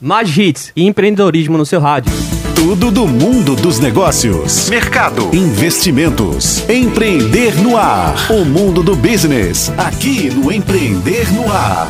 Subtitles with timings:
[0.00, 2.12] Mais hits e empreendedorismo no seu rádio.
[2.54, 8.14] Tudo do mundo dos negócios, mercado, investimentos, empreender no ar.
[8.30, 11.88] O mundo do business, aqui no Empreender no Ar.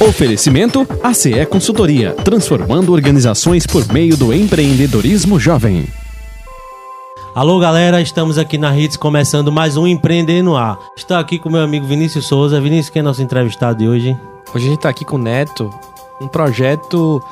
[0.00, 5.86] Oferecimento ACE Consultoria, transformando organizações por meio do empreendedorismo jovem.
[7.36, 10.76] Alô galera, estamos aqui na Hits começando mais um Empreender no Ar.
[10.96, 12.60] Estou aqui com meu amigo Vinícius Souza.
[12.60, 14.16] Vinícius, quem é nosso entrevistado de hoje?
[14.52, 15.72] Hoje a gente está aqui com o Neto,
[16.20, 17.22] um projeto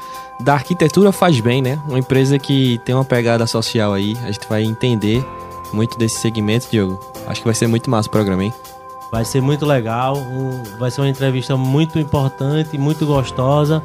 [0.40, 1.78] da arquitetura faz bem, né?
[1.88, 4.16] Uma empresa que tem uma pegada social aí.
[4.22, 5.24] A gente vai entender
[5.72, 7.00] muito desse segmento, Diogo.
[7.26, 8.54] Acho que vai ser muito massa o programa, hein?
[9.10, 10.16] Vai ser muito legal,
[10.78, 13.82] vai ser uma entrevista muito importante, muito gostosa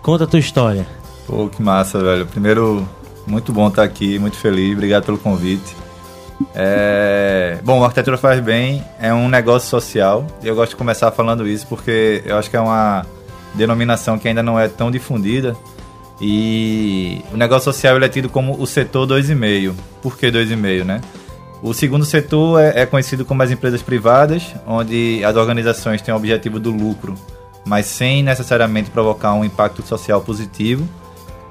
[0.00, 0.86] conta a tua história.
[1.26, 2.24] Pô, que massa, velho.
[2.24, 2.88] Primeiro,
[3.26, 5.76] muito bom estar aqui, muito feliz, obrigado pelo convite.
[6.54, 7.58] É...
[7.64, 11.48] Bom, a Arquitetura Faz Bem é um negócio social e eu gosto de começar falando
[11.48, 13.04] isso porque eu acho que é uma
[13.56, 15.56] denominação que ainda não é tão difundida
[16.20, 19.74] e o negócio social ele é tido como o setor 2,5.
[20.02, 21.00] Por que 2,5, né?
[21.62, 26.16] O segundo setor é, é, conhecido como as empresas privadas, onde as organizações têm o
[26.16, 27.14] objetivo do lucro,
[27.66, 30.88] mas sem necessariamente provocar um impacto social positivo.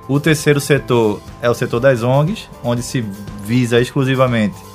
[0.08, 3.06] O terceiro setor é o setor das ONGs, onde se
[3.46, 4.69] visa exclusivamente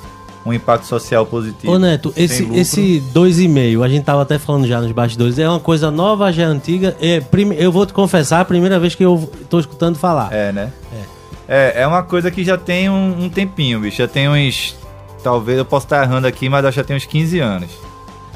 [0.45, 1.73] um impacto social positivo.
[1.73, 5.59] Ô Neto, esse, esse 2,5, a gente tava até falando já nos bastidores, é uma
[5.59, 6.95] coisa nova, já é antiga.
[7.01, 7.21] É,
[7.57, 10.31] eu vou te confessar, a primeira vez que eu tô escutando falar.
[10.31, 10.71] É, né?
[10.93, 13.97] É, é, é uma coisa que já tem um, um tempinho, bicho.
[13.97, 14.75] Já tem uns.
[15.23, 17.71] Talvez eu possa estar errando aqui, mas acho que já tem uns 15 anos.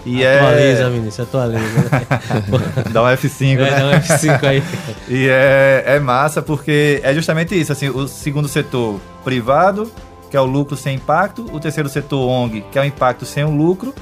[0.06, 0.90] E atualiza, é...
[0.90, 1.90] Vinícius, atualiza.
[2.92, 3.80] dá um F5, é, né?
[3.80, 4.64] Dá um F5 aí.
[5.08, 9.92] e é, é massa porque é justamente isso, assim, o segundo setor privado
[10.30, 13.44] que é o lucro sem impacto, o terceiro setor ONG, que é o impacto sem
[13.44, 13.94] o lucro,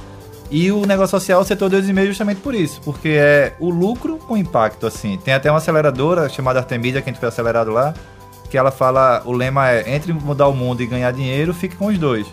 [0.49, 4.37] e o negócio social, o setor 2,5 justamente por isso, porque é o lucro com
[4.37, 5.17] impacto, assim.
[5.17, 7.93] Tem até uma aceleradora chamada Artemisia, que a gente foi acelerado lá,
[8.49, 11.87] que ela fala, o lema é, entre mudar o mundo e ganhar dinheiro, fique com
[11.87, 12.27] os dois.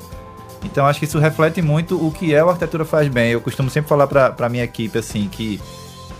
[0.64, 3.32] Então acho que isso reflete muito o que é o Arquitetura Faz Bem.
[3.32, 5.60] Eu costumo sempre falar para minha equipe, assim, que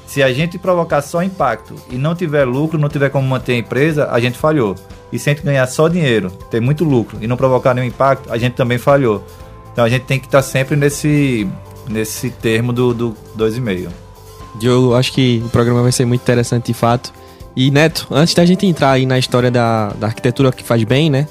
[0.06, 3.58] se a gente provocar só impacto e não tiver lucro, não tiver como manter a
[3.58, 4.74] empresa, a gente falhou.
[5.12, 8.32] E se a gente ganhar só dinheiro, ter muito lucro e não provocar nenhum impacto,
[8.32, 9.24] a gente também falhou.
[9.72, 11.48] Então a gente tem que estar sempre nesse,
[11.88, 13.88] nesse termo do, do 2,5.
[14.56, 17.12] Diogo, acho que o programa vai ser muito interessante de fato.
[17.56, 21.10] E Neto, antes da gente entrar aí na história da, da arquitetura que faz bem,
[21.10, 21.26] né?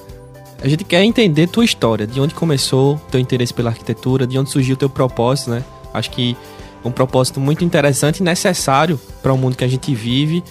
[0.62, 4.50] A gente quer entender tua história, de onde começou teu interesse pela arquitetura, de onde
[4.50, 5.64] surgiu teu propósito, né?
[5.94, 6.38] Acho que
[6.84, 10.44] um propósito muito interessante e necessário para o mundo que a gente vive.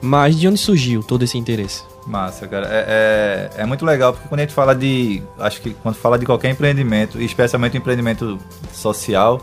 [0.00, 1.82] Mas de onde surgiu todo esse interesse?
[2.06, 2.66] Massa, cara.
[2.70, 5.22] É, é, é, muito legal porque quando a gente fala de.
[5.38, 8.38] Acho que quando fala de qualquer empreendimento, especialmente um empreendimento
[8.72, 9.40] social,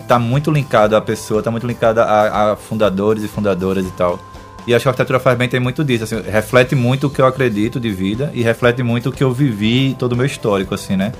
[0.00, 4.18] está muito linkado à pessoa, está muito linkado a, a, fundadores e fundadoras e tal.
[4.66, 7.20] E acho que a arquitetura faz bem tem muito disso, assim, reflete muito o que
[7.20, 10.74] eu acredito de vida e reflete muito o que eu vivi, todo o meu histórico,
[10.74, 11.12] assim, né?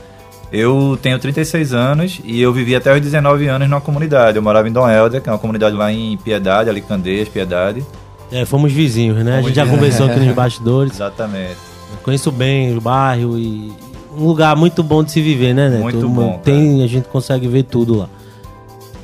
[0.51, 4.39] Eu tenho 36 anos e eu vivi até os 19 anos numa comunidade.
[4.39, 7.85] Eu morava em Dom Helder, que é uma comunidade lá em Piedade, ali Candeias, Piedade.
[8.33, 9.33] É, fomos vizinhos, né?
[9.33, 10.93] Fomos a gente já conversou aqui nos bastidores.
[10.97, 11.57] Exatamente.
[11.91, 13.73] Eu conheço bem o bairro e
[14.17, 15.79] um lugar muito bom de se viver, né, né?
[15.79, 16.41] Muito bom.
[16.43, 16.85] Tem, cara.
[16.85, 18.09] a gente consegue ver tudo lá.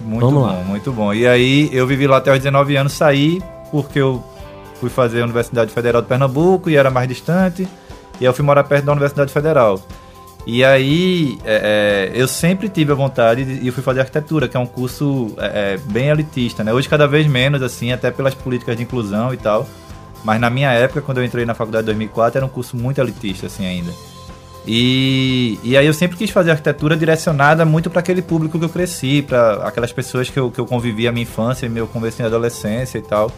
[0.05, 0.65] Muito Vamos bom, lá.
[0.65, 1.13] muito bom.
[1.13, 4.23] E aí eu vivi lá até os 19 anos, saí porque eu
[4.81, 7.63] fui fazer a Universidade Federal de Pernambuco e era mais distante.
[7.63, 7.69] E
[8.21, 9.81] aí eu fui morar perto da Universidade Federal.
[10.47, 14.61] E aí, é, é, eu sempre tive a vontade e fui fazer arquitetura, que é
[14.61, 16.73] um curso é, é, bem elitista, né?
[16.73, 19.67] Hoje cada vez menos, assim, até pelas políticas de inclusão e tal.
[20.23, 23.01] Mas na minha época, quando eu entrei na faculdade em 2004, era um curso muito
[23.01, 23.91] elitista, assim, ainda.
[24.67, 28.69] E, e aí eu sempre quis fazer arquitetura direcionada muito para aquele público que eu
[28.69, 32.21] cresci, para aquelas pessoas que eu, que eu convivi a minha infância e meu converso
[32.23, 33.31] em adolescência e tal.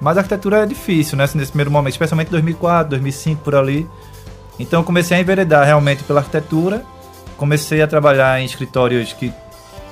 [0.00, 1.24] Mas a arquitetura é difícil, né?
[1.24, 3.88] Assim, nesse primeiro momento, especialmente 2004, 2005, por ali
[4.58, 6.84] então eu comecei a enveredar realmente pela arquitetura,
[7.36, 9.32] comecei a trabalhar em escritórios que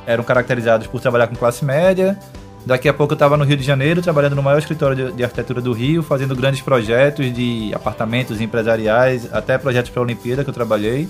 [0.06, 2.18] eram caracterizados por trabalhar com classe média.
[2.64, 5.24] Daqui a pouco eu estava no Rio de Janeiro, trabalhando no maior escritório de, de,
[5.24, 10.50] arquitetura do Rio, fazendo grandes projetos de apartamentos empresariais, até projetos para a Olimpíada que
[10.50, 11.08] eu trabalhei,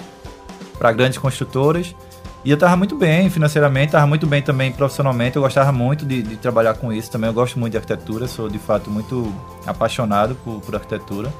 [0.78, 1.94] para grandes construtoras.
[2.44, 5.36] E eu estava muito bem financeiramente, estava muito bem também profissionalmente.
[5.36, 7.28] Eu gostava muito de, de, trabalhar com isso também.
[7.28, 9.30] Eu gosto muito de arquitetura, sou de fato muito
[9.66, 11.30] apaixonado por, por arquitetura.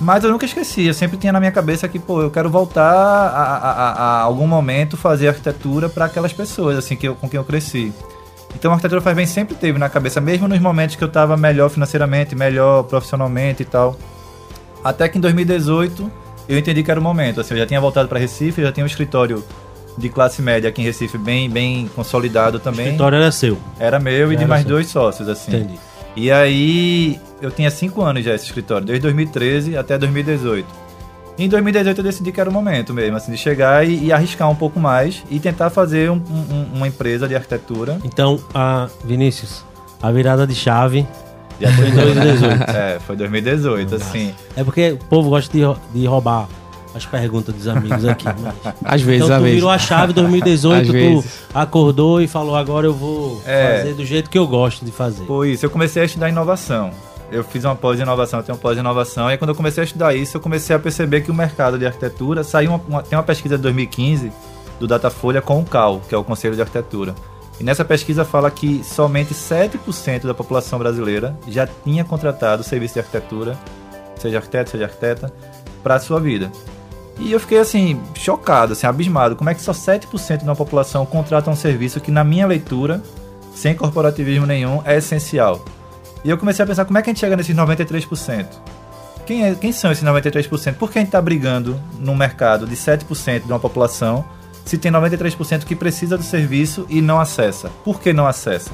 [0.00, 2.82] Mas eu nunca esqueci, eu sempre tinha na minha cabeça que, pô, eu quero voltar
[2.82, 7.38] a, a, a algum momento fazer arquitetura para aquelas pessoas, assim, que eu, com quem
[7.38, 7.92] eu cresci.
[8.54, 11.36] Então a arquitetura faz bem sempre teve na cabeça, mesmo nos momentos que eu estava
[11.36, 13.96] melhor financeiramente, melhor profissionalmente e tal.
[14.84, 16.10] Até que em 2018
[16.48, 17.40] eu entendi que era o momento.
[17.40, 19.42] Assim, eu já tinha voltado para Recife, já tinha um escritório
[19.98, 22.80] de classe média aqui em Recife bem, bem consolidado também.
[22.80, 23.58] O escritório era seu?
[23.78, 24.70] Era meu e de mais seu.
[24.70, 25.56] dois sócios, assim.
[25.56, 25.78] Entendi.
[26.16, 30.66] E aí eu tinha cinco anos já esse escritório, desde 2013 até 2018.
[31.38, 34.48] Em 2018 eu decidi que era o momento mesmo, assim, de chegar e, e arriscar
[34.48, 37.98] um pouco mais e tentar fazer um, um, uma empresa de arquitetura.
[38.02, 39.62] Então, a Vinícius,
[40.02, 41.06] a virada de chave
[41.60, 42.62] já foi em 2018.
[42.70, 44.04] é, foi 2018, Nossa.
[44.04, 44.34] assim.
[44.56, 45.62] É porque o povo gosta de,
[45.92, 46.48] de roubar
[46.96, 48.24] as perguntas dos amigos aqui.
[48.24, 48.74] Mas...
[48.84, 51.42] Às vezes, então, tu virou a chave 2018, tu vezes.
[51.54, 53.78] acordou e falou, agora eu vou é.
[53.78, 55.24] fazer do jeito que eu gosto de fazer.
[55.26, 56.90] Foi isso, eu comecei a estudar inovação
[57.30, 60.36] eu fiz uma pós-inovação, eu tenho uma pós-inovação, e quando eu comecei a estudar isso,
[60.36, 63.56] eu comecei a perceber que o mercado de arquitetura saiu uma, uma, tem uma pesquisa
[63.56, 64.32] de 2015
[64.78, 67.14] do Datafolha com o CAL, que é o Conselho de Arquitetura.
[67.58, 73.00] E nessa pesquisa fala que somente 7% da população brasileira já tinha contratado serviço de
[73.00, 73.58] arquitetura,
[74.16, 75.32] seja arquiteto, seja arquiteta,
[75.82, 76.50] para a sua vida.
[77.18, 79.36] E eu fiquei assim, chocado, assim, abismado.
[79.36, 83.02] Como é que só 7% da população contrata um serviço que, na minha leitura,
[83.54, 85.64] sem corporativismo nenhum, é essencial?
[86.22, 88.46] E eu comecei a pensar como é que a gente chega nesses 93%.
[89.24, 90.74] Quem, é, quem são esses 93%?
[90.74, 94.24] Por que a gente está brigando num mercado de 7% de uma população
[94.64, 97.70] se tem 93% que precisa do serviço e não acessa?
[97.84, 98.70] Por que não acessa?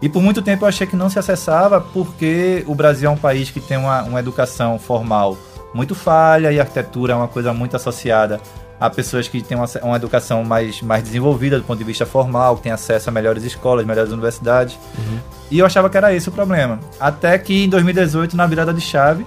[0.00, 3.16] E por muito tempo eu achei que não se acessava porque o Brasil é um
[3.16, 5.36] país que tem uma, uma educação formal
[5.76, 8.40] muito falha e a arquitetura é uma coisa muito associada
[8.80, 12.56] a pessoas que têm uma, uma, educação mais, mais desenvolvida do ponto de vista formal,
[12.56, 14.78] que têm acesso a melhores escolas, melhores universidades.
[14.98, 15.18] Uhum.
[15.50, 16.78] E eu achava que era esse o problema.
[17.00, 19.26] Até que em 2018, na virada de chave,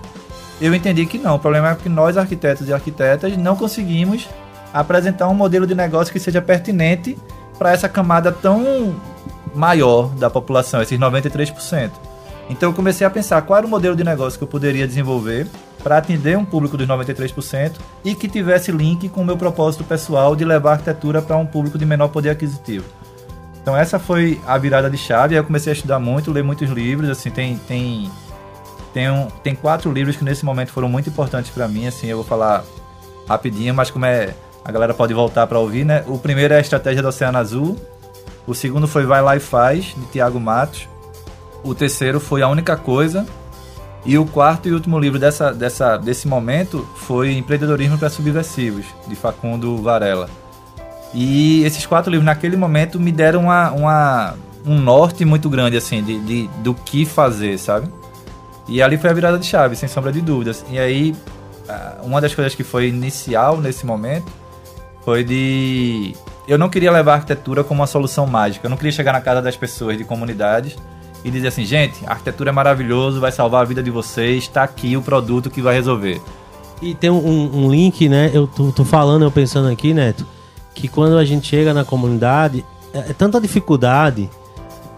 [0.62, 1.36] eu entendi que não.
[1.36, 4.28] O problema é que nós, arquitetos e arquitetas, não conseguimos
[4.74, 7.18] apresentar um modelo de negócio que seja pertinente
[7.57, 8.95] para essa camada tão
[9.56, 11.90] maior da população, esses 93%.
[12.50, 15.48] Então eu comecei a pensar qual era o modelo de negócio que eu poderia desenvolver
[15.84, 17.74] para atender um público dos 93%
[18.04, 21.46] e que tivesse link com o meu propósito pessoal de levar a arquitetura para um
[21.46, 22.86] público de menor poder aquisitivo.
[23.62, 25.36] Então essa foi a virada de chave.
[25.36, 27.10] Aí eu comecei a estudar muito, ler muitos livros.
[27.10, 28.10] Assim, tem tem
[28.94, 31.88] tem, um, tem quatro livros que nesse momento foram muito importantes para mim.
[31.88, 32.64] Assim, eu vou falar
[33.28, 34.34] rapidinho, mas como é
[34.66, 36.04] a galera pode voltar para ouvir, né?
[36.08, 37.78] O primeiro é a Estratégia do Oceano Azul.
[38.46, 40.88] O segundo foi Vai Lá e Faz de Tiago Matos.
[41.64, 43.26] O terceiro foi A Única Coisa
[44.06, 49.16] e o quarto e último livro dessa, dessa, desse momento foi Empreendedorismo para Subversivos, de
[49.16, 50.30] Facundo Varela.
[51.13, 54.36] E esses quatro livros, naquele momento, me deram uma, uma
[54.66, 57.90] um norte muito grande, assim, de, de, do que fazer, sabe?
[58.68, 60.63] E ali foi a virada de chave, sem sombra de dúvidas.
[60.69, 61.16] E aí,
[62.04, 64.31] uma das coisas que foi inicial nesse momento
[65.04, 66.16] foi de.
[66.48, 68.66] Eu não queria levar a arquitetura como uma solução mágica.
[68.66, 70.75] Eu não queria chegar na casa das pessoas, de comunidades,
[71.24, 74.63] e dizer assim, gente, a arquitetura é maravilhoso, vai salvar a vida de vocês, está
[74.63, 76.21] aqui o produto que vai resolver.
[76.81, 78.31] E tem um, um link, né?
[78.33, 80.25] Eu tô, tô, falando, eu pensando aqui, Neto,
[80.74, 82.63] que quando a gente chega na comunidade,
[82.94, 84.30] é, é tanta dificuldade,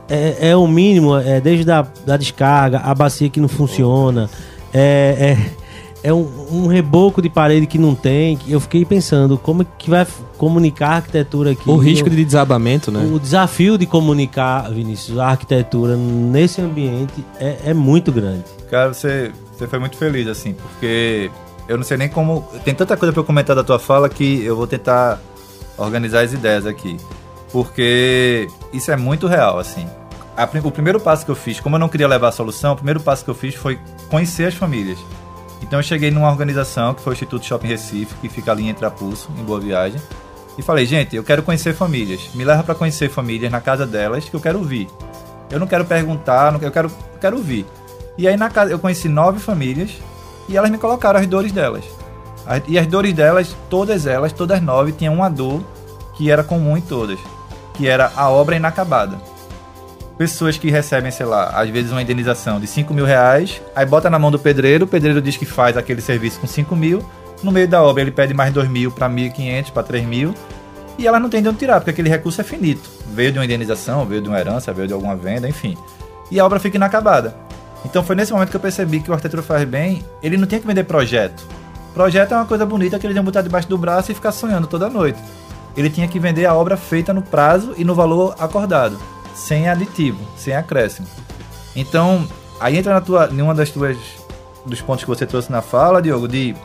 [0.07, 4.29] é, é, o mínimo, é desde a da descarga, a bacia que não funciona,
[4.73, 5.61] é, é
[6.03, 8.39] é um, um, reboco de parede que não tem.
[8.48, 10.06] Eu fiquei pensando como que vai
[10.38, 11.69] comunicar a arquitetura aqui.
[11.69, 13.07] O risco de desabamento, né?
[13.13, 18.44] O desafio de comunicar, Vinícius, a arquitetura nesse ambiente é, é muito grande.
[18.69, 21.30] Cara, você, você foi muito feliz, assim, porque
[21.68, 22.47] eu não sei nem como.
[22.64, 25.19] Tem tanta coisa para eu comentar da tua fala que eu vou tentar
[25.78, 26.97] organizar as ideias aqui.
[27.52, 29.85] Porque isso é muito real, assim.
[30.35, 32.76] A, o primeiro passo que eu fiz, como eu não queria levar a solução, o
[32.76, 33.78] primeiro passo que eu fiz foi
[34.09, 34.97] conhecer as famílias.
[35.61, 38.85] Então eu cheguei numa organização que foi o Instituto Shopping Recife, que fica ali entre
[38.85, 40.01] Apulso, em Boa Viagem.
[40.57, 42.30] E falei, gente, eu quero conhecer famílias.
[42.33, 44.89] Me leva para conhecer famílias na casa delas que eu quero ouvir.
[45.49, 47.65] Eu não quero perguntar, eu quero, eu quero ouvir.
[48.18, 49.91] E aí na casa eu conheci nove famílias
[50.49, 51.85] e elas me colocaram as dores delas.
[52.68, 55.63] E as dores delas, todas elas, todas nove, tinham uma dor
[56.15, 57.19] que era comum em todas,
[57.73, 59.18] que era a obra inacabada
[60.18, 64.09] pessoas que recebem, sei lá, às vezes uma indenização de 5 mil reais, aí bota
[64.09, 67.03] na mão do pedreiro, o pedreiro diz que faz aquele serviço com 5 mil,
[67.44, 70.33] no meio da obra ele pede mais 2 mil para 1.500, para 3 mil,
[70.97, 72.87] e ela não tem de onde tirar, porque aquele recurso é finito.
[73.13, 75.75] Veio de uma indenização, veio de uma herança, veio de alguma venda, enfim.
[76.30, 77.35] E a obra fica inacabada.
[77.83, 80.61] Então foi nesse momento que eu percebi que o arquitetura faz bem, ele não tinha
[80.61, 81.44] que vender projeto.
[81.94, 84.68] Projeto é uma coisa bonita que ele ia botar debaixo do braço e ficar sonhando
[84.68, 85.19] toda noite.
[85.75, 88.99] Ele tinha que vender a obra feita no prazo e no valor acordado
[89.33, 91.07] sem aditivo, sem acréscimo.
[91.76, 92.28] Então,
[92.59, 93.97] aí entra na tua, em uma das tuas
[94.66, 96.56] dos pontos que você trouxe na fala, Diogo, de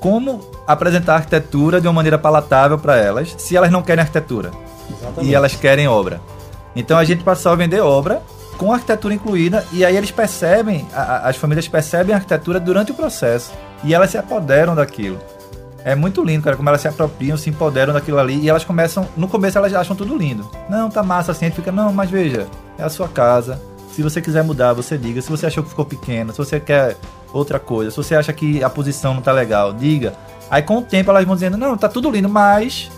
[0.00, 4.50] como apresentar a arquitetura de uma maneira palatável para elas, se elas não querem arquitetura
[4.90, 5.30] Exatamente.
[5.30, 6.20] e elas querem obra.
[6.76, 8.20] Então a gente passou a vender obra
[8.58, 12.94] com arquitetura incluída e aí eles percebem, a, as famílias percebem a arquitetura durante o
[12.94, 15.18] processo e elas se apoderam daquilo.
[15.84, 19.06] É muito lindo, cara, como elas se apropriam, se empoderam daquilo ali e elas começam,
[19.14, 20.48] no começo elas acham tudo lindo.
[20.66, 22.46] Não, tá massa assim, a gente fica, não, mas veja,
[22.78, 23.60] é a sua casa.
[23.92, 25.20] Se você quiser mudar, você diga.
[25.20, 26.96] Se você achou que ficou pequena, se você quer
[27.34, 30.14] outra coisa, se você acha que a posição não tá legal, diga.
[30.50, 32.90] Aí com o tempo elas vão dizendo, não, tá tudo lindo, mas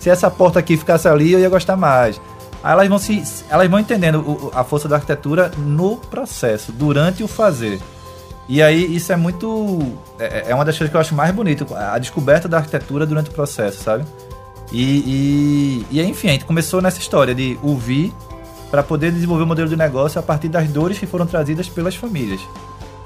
[0.00, 2.20] se essa porta aqui ficasse ali, eu ia gostar mais.
[2.64, 3.22] Aí elas vão se.
[3.48, 7.80] Elas vão entendendo a força da arquitetura no processo, durante o fazer.
[8.48, 9.80] E aí isso é muito.
[10.18, 13.30] É, é uma das coisas que eu acho mais bonito, a descoberta da arquitetura durante
[13.30, 14.04] o processo, sabe?
[14.72, 18.12] E, e, e enfim, a gente começou nessa história de ouvir
[18.70, 21.94] para poder desenvolver o modelo de negócio a partir das dores que foram trazidas pelas
[21.94, 22.40] famílias.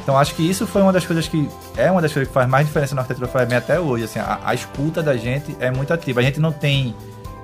[0.02, 2.48] Então acho que isso foi uma das coisas que é uma das coisas que faz
[2.48, 4.04] mais diferença na arquitetura Fire até hoje.
[4.04, 6.20] Assim, a, a, escuta da gente é muito ativa.
[6.20, 6.96] A gente não tem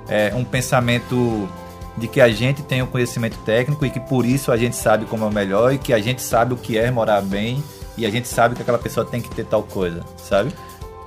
[0.09, 1.47] é, um pensamento
[1.95, 4.75] de que a gente tem o um conhecimento técnico e que por isso a gente
[4.75, 7.63] sabe como é o melhor e que a gente sabe o que é morar bem
[7.97, 10.51] e a gente sabe que aquela pessoa tem que ter tal coisa, sabe?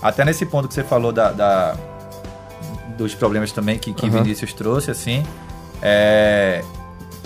[0.01, 1.77] Até nesse ponto que você falou da, da
[2.97, 4.13] dos problemas também que, que uhum.
[4.13, 5.23] Vinícius trouxe, assim,
[5.81, 6.65] é,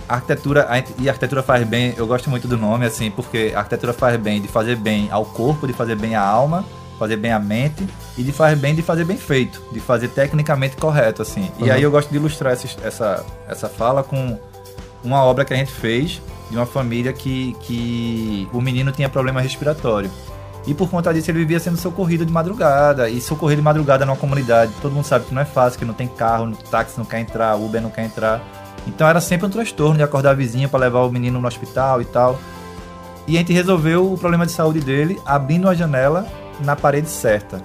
[0.08, 3.52] a arquitetura, a, e a arquitetura faz bem, eu gosto muito do nome, assim, porque
[3.54, 6.64] a arquitetura faz bem de fazer bem ao corpo, de fazer bem à alma,
[6.98, 10.76] fazer bem à mente e de fazer bem de fazer bem feito, de fazer tecnicamente
[10.76, 11.50] correto, assim.
[11.58, 11.66] Uhum.
[11.66, 14.38] E aí eu gosto de ilustrar essa, essa, essa fala com
[15.04, 19.40] uma obra que a gente fez de uma família que, que o menino tinha problema
[19.40, 20.10] respiratório.
[20.66, 23.08] E por conta disso ele vivia sendo socorrido de madrugada.
[23.08, 25.94] E socorrer de madrugada numa comunidade, todo mundo sabe que não é fácil, que não
[25.94, 28.40] tem carro, o táxi não quer entrar, Uber não quer entrar.
[28.86, 32.00] Então era sempre um transtorno de acordar a vizinha para levar o menino no hospital
[32.00, 32.38] e tal.
[33.26, 36.26] E a gente resolveu o problema de saúde dele abrindo uma janela
[36.60, 37.62] na parede certa.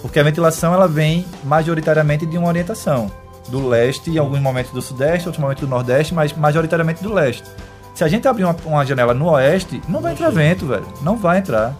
[0.00, 4.80] Porque a ventilação ela vem majoritariamente de uma orientação do leste, em alguns momentos do
[4.80, 7.44] sudeste, outros momentos do nordeste, mas majoritariamente do leste.
[7.94, 10.86] Se a gente abrir uma, uma janela no oeste, não vai entrar vento, velho.
[11.02, 11.74] Não vai entrar.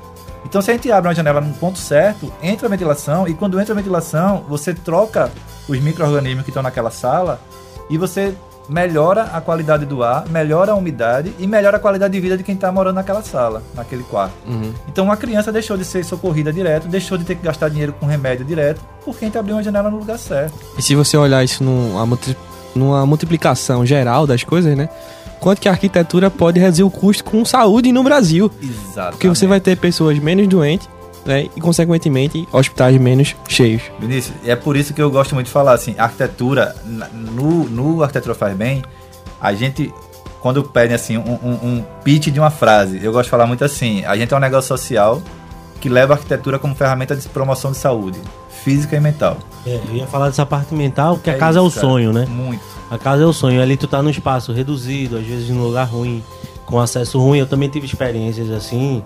[0.44, 3.60] Então, se a gente abre uma janela no ponto certo, entra a ventilação, e quando
[3.60, 5.30] entra a ventilação, você troca
[5.68, 7.40] os micro-organismos que estão naquela sala
[7.88, 8.34] e você
[8.72, 12.42] melhora a qualidade do ar, melhora a umidade e melhora a qualidade de vida de
[12.42, 14.34] quem está morando naquela sala, naquele quarto.
[14.46, 14.72] Uhum.
[14.88, 18.06] Então uma criança deixou de ser socorrida direto, deixou de ter que gastar dinheiro com
[18.06, 20.54] remédio direto, porque a gente abriu uma janela no lugar certo.
[20.76, 22.18] E se você olhar isso numa,
[22.74, 24.88] numa multiplicação geral das coisas, né?
[25.38, 28.48] Quanto que a arquitetura pode reduzir o custo com saúde no Brasil.
[28.62, 29.10] Exato.
[29.12, 30.88] Porque você vai ter pessoas menos doentes
[31.24, 31.48] né?
[31.56, 33.82] E, consequentemente, hospitais menos cheios.
[33.98, 38.34] Vinícius, é por isso que eu gosto muito de falar, assim, arquitetura, no, no Arquitetura
[38.34, 38.82] Faz Bem,
[39.40, 39.92] a gente,
[40.40, 43.64] quando pedem, assim, um, um, um pitch de uma frase, eu gosto de falar muito
[43.64, 45.22] assim, a gente é um negócio social
[45.80, 48.20] que leva a arquitetura como ferramenta de promoção de saúde,
[48.62, 49.38] física e mental.
[49.66, 51.86] É, eu ia falar dessa parte mental, porque é a casa isso, é o cara,
[51.86, 52.26] sonho, né?
[52.26, 52.62] Muito.
[52.88, 55.88] A casa é o sonho, ali tu tá num espaço reduzido, às vezes num lugar
[55.88, 56.22] ruim,
[56.66, 57.38] com acesso ruim.
[57.38, 59.02] Eu também tive experiências assim,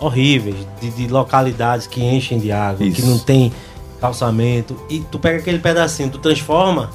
[0.00, 2.96] horríveis, de, de localidades que enchem de água, Isso.
[2.96, 3.52] que não tem
[4.00, 4.76] calçamento.
[4.88, 6.90] E tu pega aquele pedacinho, tu transforma,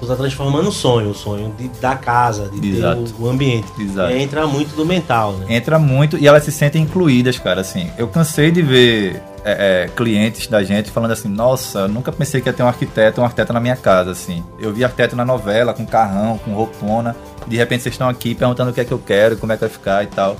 [0.00, 3.68] tu tá transformando o sonho, o sonho de, da casa, de ter o, o, ambiente.
[3.78, 4.12] Exato.
[4.12, 5.46] E entra muito do mental, né?
[5.56, 7.90] Entra muito e elas se sentem incluídas, cara, assim.
[7.96, 12.48] Eu cansei de ver é, é, clientes da gente falando assim, nossa, nunca pensei que
[12.48, 14.42] ia ter um arquiteto, um arquiteto na minha casa, assim.
[14.58, 17.14] Eu vi arquiteto na novela, com carrão, com roupona,
[17.46, 19.60] de repente vocês estão aqui perguntando o que é que eu quero, como é que
[19.60, 20.36] vai ficar e tal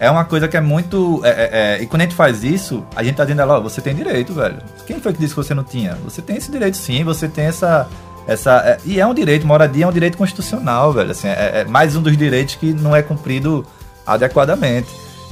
[0.00, 1.20] é uma coisa que é muito.
[1.24, 3.80] É, é, é, e quando a gente faz isso, a gente tá dizendo ó, você
[3.80, 4.58] tem direito, velho.
[4.86, 5.96] Quem foi que disse que você não tinha?
[6.04, 7.88] Você tem esse direito sim, você tem essa.
[8.26, 11.10] essa é, e é um direito, moradia é um direito constitucional, velho.
[11.10, 13.66] Assim, é, é, mais um dos direitos que não é cumprido
[14.06, 14.88] adequadamente.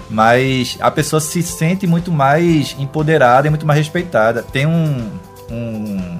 [0.08, 4.42] Mas a pessoa se sente muito mais empoderada e muito mais respeitada.
[4.42, 5.10] Tem um.
[5.50, 6.18] um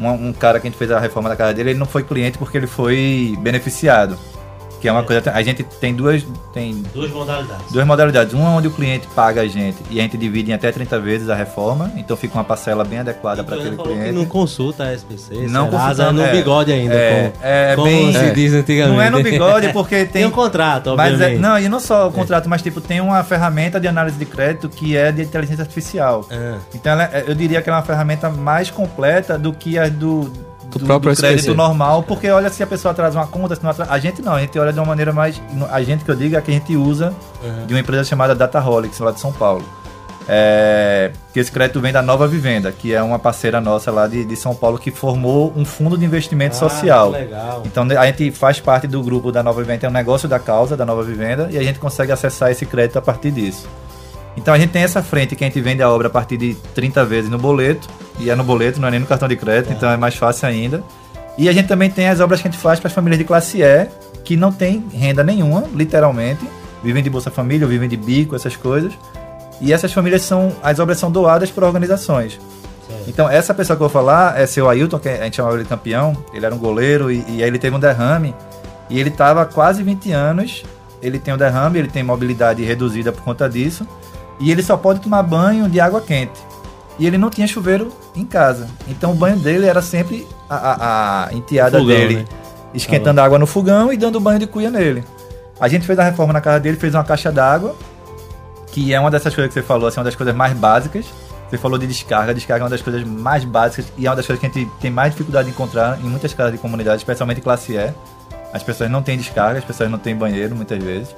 [0.00, 2.02] um, um cara que a gente fez a reforma da casa dele, ele não foi
[2.02, 4.18] cliente porque ele foi beneficiado.
[4.82, 5.04] Que é uma é.
[5.04, 5.30] coisa.
[5.30, 6.26] A gente tem duas.
[6.52, 7.70] Tem duas modalidades.
[7.70, 8.34] Duas modalidades.
[8.34, 11.30] Uma onde o cliente paga a gente e a gente divide em até 30 vezes
[11.30, 11.92] a reforma.
[11.96, 14.06] Então fica uma parcela bem adequada para aquele cliente.
[14.06, 15.46] Que não consulta a SPC.
[15.46, 16.10] Não consulta.
[16.10, 16.94] no é, bigode ainda.
[16.94, 18.12] É, como, é como bem.
[18.12, 18.96] se diz antigamente.
[18.96, 20.06] Não é no bigode porque tem.
[20.08, 22.12] tem um contrato, mas é, Não, e não só o é.
[22.12, 26.26] contrato, mas tipo, tem uma ferramenta de análise de crédito que é de inteligência artificial.
[26.28, 26.56] É.
[26.74, 30.80] Então ela, eu diria que é uma ferramenta mais completa do que a do do,
[30.80, 33.70] do próprio do crédito normal, porque olha se a pessoa traz uma conta, se não
[33.70, 33.92] atrasa.
[33.92, 35.40] A gente não, a gente olha de uma maneira mais.
[35.70, 37.66] A gente que eu digo é que a gente usa uhum.
[37.66, 39.64] de uma empresa chamada Dataholics, lá de São Paulo.
[40.28, 44.24] É, que esse crédito vem da Nova Vivenda, que é uma parceira nossa lá de,
[44.24, 47.10] de São Paulo que formou um fundo de investimento ah, social.
[47.10, 47.62] Legal.
[47.66, 50.76] Então a gente faz parte do grupo da Nova Vivenda, é um negócio da causa
[50.76, 53.68] da Nova Vivenda e a gente consegue acessar esse crédito a partir disso.
[54.36, 56.54] Então a gente tem essa frente que a gente vende a obra a partir de
[56.74, 57.88] 30 vezes no boleto,
[58.18, 59.76] e é no boleto, não é nem no cartão de crédito, é.
[59.76, 60.82] então é mais fácil ainda.
[61.36, 63.24] E a gente também tem as obras que a gente faz para as famílias de
[63.24, 63.88] classe E,
[64.24, 66.46] que não tem renda nenhuma, literalmente,
[66.82, 68.92] vivem de Bolsa Família, vivem de bico, essas coisas.
[69.60, 72.38] E essas famílias são, as obras são doadas por organizações.
[73.06, 75.64] Então, essa pessoa que eu vou falar é seu Ailton, que a gente chamava ele
[75.64, 76.16] de campeão.
[76.32, 78.34] Ele era um goleiro e, e aí ele teve um derrame.
[78.90, 80.64] E ele estava quase 20 anos.
[81.00, 83.86] Ele tem um derrame, ele tem mobilidade reduzida por conta disso.
[84.38, 86.40] E ele só pode tomar banho de água quente.
[86.98, 88.68] E ele não tinha chuveiro em casa.
[88.88, 92.24] Então o banho dele era sempre a, a, a enteada fogão, dele né?
[92.74, 95.04] esquentando tá água no fogão e dando banho de cuia nele.
[95.58, 97.76] A gente fez a reforma na casa dele, fez uma caixa d'água,
[98.68, 101.06] que é uma dessas coisas que você falou, assim, uma das coisas mais básicas.
[101.48, 104.26] Você falou de descarga, descarga é uma das coisas mais básicas e é uma das
[104.26, 107.42] coisas que a gente tem mais dificuldade de encontrar em muitas casas de comunidade, especialmente
[107.42, 107.92] classe E.
[108.52, 111.14] As pessoas não têm descarga, as pessoas não têm banheiro muitas vezes.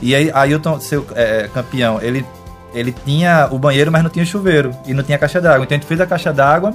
[0.00, 2.24] E aí, Ailton, seu é, campeão, ele
[2.72, 4.72] ele tinha o banheiro, mas não tinha chuveiro.
[4.86, 5.64] E não tinha caixa d'água.
[5.64, 6.74] Então a gente fez a caixa d'água.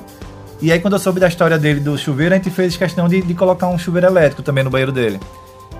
[0.61, 3.21] E aí, quando eu soube da história dele do chuveiro, a gente fez questão de,
[3.21, 5.19] de colocar um chuveiro elétrico também no banheiro dele.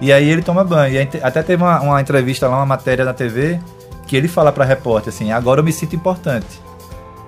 [0.01, 0.93] E aí ele toma banho.
[0.93, 3.60] E até teve uma, uma, entrevista lá, uma matéria na TV,
[4.05, 6.62] que ele fala pra repórter assim: agora eu me sinto importante.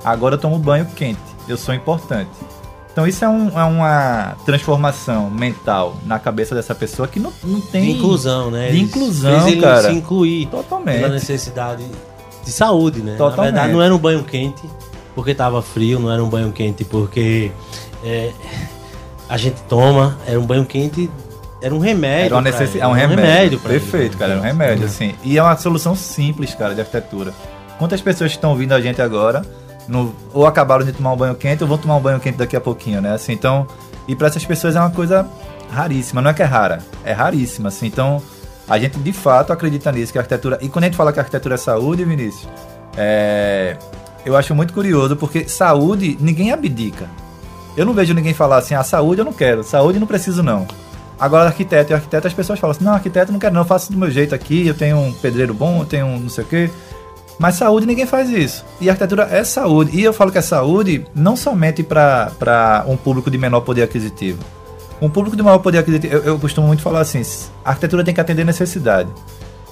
[0.04, 1.20] Agora eu tomo banho quente.
[1.48, 2.30] Eu sou importante.
[2.92, 7.60] Então isso é, um, é, uma transformação mental na cabeça dessa pessoa que não, não
[7.60, 7.84] tem...
[7.84, 8.72] De inclusão, né?
[8.72, 9.89] De inclusão, fez ele cara.
[9.89, 10.46] se incluir.
[10.48, 11.00] Totalmente.
[11.00, 11.84] Pela necessidade
[12.46, 13.16] de saúde, né?
[13.18, 13.38] Totalmente.
[13.38, 14.64] Na verdade, não era um banho quente
[15.16, 17.52] porque estava frio, não era um banho quente porque
[18.04, 18.32] é,
[19.28, 21.10] a gente toma, era um banho quente,
[21.62, 22.25] era um remédio.
[22.25, 23.24] Era uma necessidade, é um remédio.
[23.24, 24.18] Um remédio Perfeito, ele.
[24.18, 25.16] cara, é um remédio, assim.
[25.24, 27.34] E é uma solução simples, cara, de arquitetura.
[27.80, 29.42] Quantas pessoas estão ouvindo a gente agora,
[29.88, 32.56] no, ou acabaram de tomar um banho quente, ou vão tomar um banho quente daqui
[32.56, 33.14] a pouquinho, né?
[33.14, 33.66] Assim, então,
[34.08, 35.28] e para essas pessoas é uma coisa
[35.72, 37.88] raríssima, não é que é rara, é raríssima, assim.
[37.88, 38.22] Então,
[38.68, 40.58] a gente de fato acredita nisso, que a arquitetura.
[40.62, 42.48] E quando a gente fala que a arquitetura é saúde, Vinícius,
[42.98, 43.78] é,
[44.26, 47.10] eu acho muito curioso, porque saúde ninguém abdica.
[47.78, 50.66] Eu não vejo ninguém falar assim, ah, saúde eu não quero, saúde não preciso não.
[51.20, 53.92] Agora, arquiteto e arquiteto, as pessoas falam assim, não, arquiteto não quero não, eu faço
[53.92, 56.48] do meu jeito aqui, eu tenho um pedreiro bom, eu tenho um não sei o
[56.48, 56.70] quê.
[57.38, 58.66] Mas saúde ninguém faz isso.
[58.80, 59.98] E arquitetura é saúde.
[59.98, 64.40] E eu falo que é saúde não somente para um público de menor poder aquisitivo
[65.01, 67.22] um público de maior poder aquisitivo, eu, eu costumo muito falar assim,
[67.64, 69.10] a arquitetura tem que atender necessidade.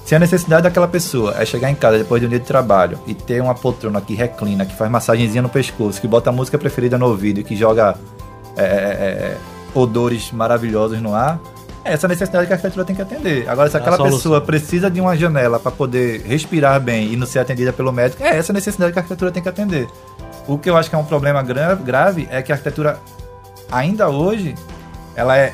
[0.06, 3.00] Se a necessidade daquela pessoa é chegar em casa depois de um dia de trabalho
[3.08, 6.58] e ter uma poltrona que reclina, que faz massagenzinha no pescoço, que bota a música
[6.58, 7.96] preferida no ouvido e que joga
[8.58, 9.38] é, é, é
[9.74, 11.40] odores maravilhosos no ar,
[11.86, 13.50] é essa necessidade que a arquitetura tem que atender.
[13.50, 17.28] Agora, se é aquela pessoa precisa de uma janela para poder respirar bem e não
[17.28, 19.88] ser atendida pelo médico, é essa necessidade que a arquitetura tem que atender.
[20.48, 23.00] O que eu acho que é um problema grave é que a arquitetura,
[23.72, 24.56] ainda hoje,
[25.16, 25.54] ela é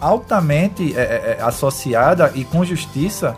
[0.00, 3.36] altamente é, é, é, associada e com justiça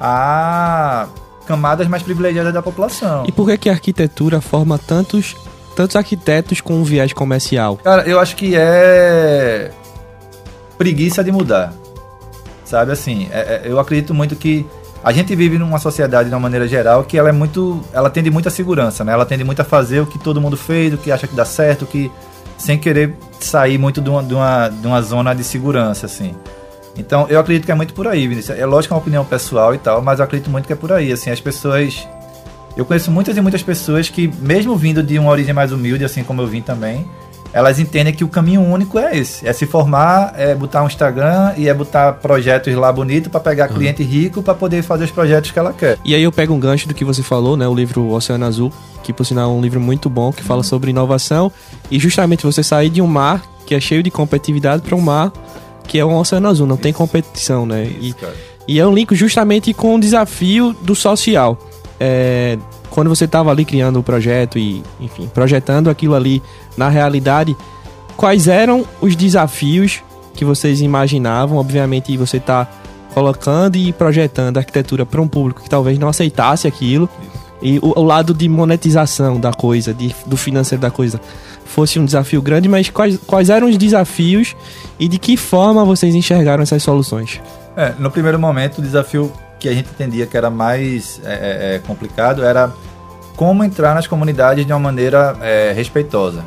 [0.00, 1.06] a
[1.46, 3.24] camadas mais privilegiadas da população.
[3.26, 5.36] E por que, que a arquitetura forma tantos,
[5.74, 7.76] tantos arquitetos com um viés comercial?
[7.76, 9.72] Cara, eu acho que é
[10.78, 11.72] preguiça de mudar.
[12.64, 14.64] Sabe assim, é, é, eu acredito muito que
[15.02, 18.30] a gente vive numa sociedade de uma maneira geral que ela é muito, ela tende
[18.30, 19.12] muito a segurança, né?
[19.12, 21.44] Ela tende muito a fazer o que todo mundo fez, o que acha que dá
[21.44, 22.10] certo, o que
[22.60, 26.34] sem querer sair muito de uma, de uma, de uma zona de segurança, assim.
[26.96, 28.58] Então, eu acredito que é muito por aí, Vinícius.
[28.58, 30.76] É lógico que é uma opinião pessoal e tal, mas eu acredito muito que é
[30.76, 32.06] por aí, assim, as pessoas...
[32.76, 36.22] Eu conheço muitas e muitas pessoas que, mesmo vindo de uma origem mais humilde, assim
[36.22, 37.08] como eu vim também,
[37.52, 39.46] elas entendem que o caminho único é esse.
[39.46, 43.68] É se formar, é botar um Instagram e é botar projetos lá bonito para pegar
[43.68, 43.76] uhum.
[43.76, 45.98] cliente rico para poder fazer os projetos que ela quer.
[46.04, 47.66] E aí eu pego um gancho do que você falou, né?
[47.66, 50.64] O livro Oceano Azul, que por sinal é um livro muito bom que fala uhum.
[50.64, 51.50] sobre inovação
[51.90, 55.32] e justamente você sair de um mar que é cheio de competitividade para um mar
[55.86, 56.82] que é um oceano azul, não Isso.
[56.82, 57.84] tem competição, né?
[58.00, 58.16] Isso,
[58.68, 61.58] e, e é um link justamente com o desafio do social.
[61.98, 62.56] É,
[62.90, 66.42] quando você estava ali criando o projeto e, enfim, projetando aquilo ali
[66.76, 67.56] na realidade,
[68.16, 70.02] quais eram os desafios
[70.34, 71.58] que vocês imaginavam?
[71.58, 72.68] Obviamente, você está
[73.14, 77.08] colocando e projetando a arquitetura para um público que talvez não aceitasse aquilo.
[77.62, 81.20] E o, o, lado de monetização da coisa, de, do financeiro da coisa,
[81.64, 84.56] fosse um desafio grande, mas quais, quais eram os desafios
[84.98, 87.40] e de que forma vocês enxergaram essas soluções?
[87.76, 91.74] É, no primeiro momento, o desafio que a gente entendia que era mais é, é,
[91.76, 92.72] é complicado era
[93.36, 96.44] como entrar nas comunidades de uma maneira é, respeitosa.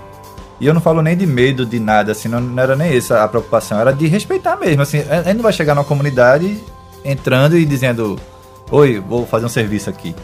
[0.59, 3.23] E eu não falo nem de medo de nada, assim, não, não era nem essa
[3.23, 4.81] a preocupação, era de respeitar mesmo.
[4.81, 6.57] Assim, a gente não vai chegar numa comunidade
[7.03, 8.19] entrando e dizendo:
[8.69, 10.15] Oi, vou fazer um serviço aqui.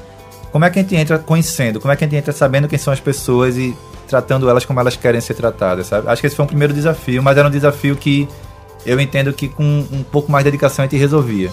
[0.52, 1.80] Como é que a gente entra conhecendo?
[1.80, 3.76] Como é que a gente entra sabendo quem são as pessoas e
[4.08, 6.08] tratando elas como elas querem ser tratadas, sabe?
[6.08, 8.28] Acho que esse foi um primeiro desafio, mas era um desafio que
[8.86, 11.52] eu entendo que com um pouco mais de dedicação a gente resolvia.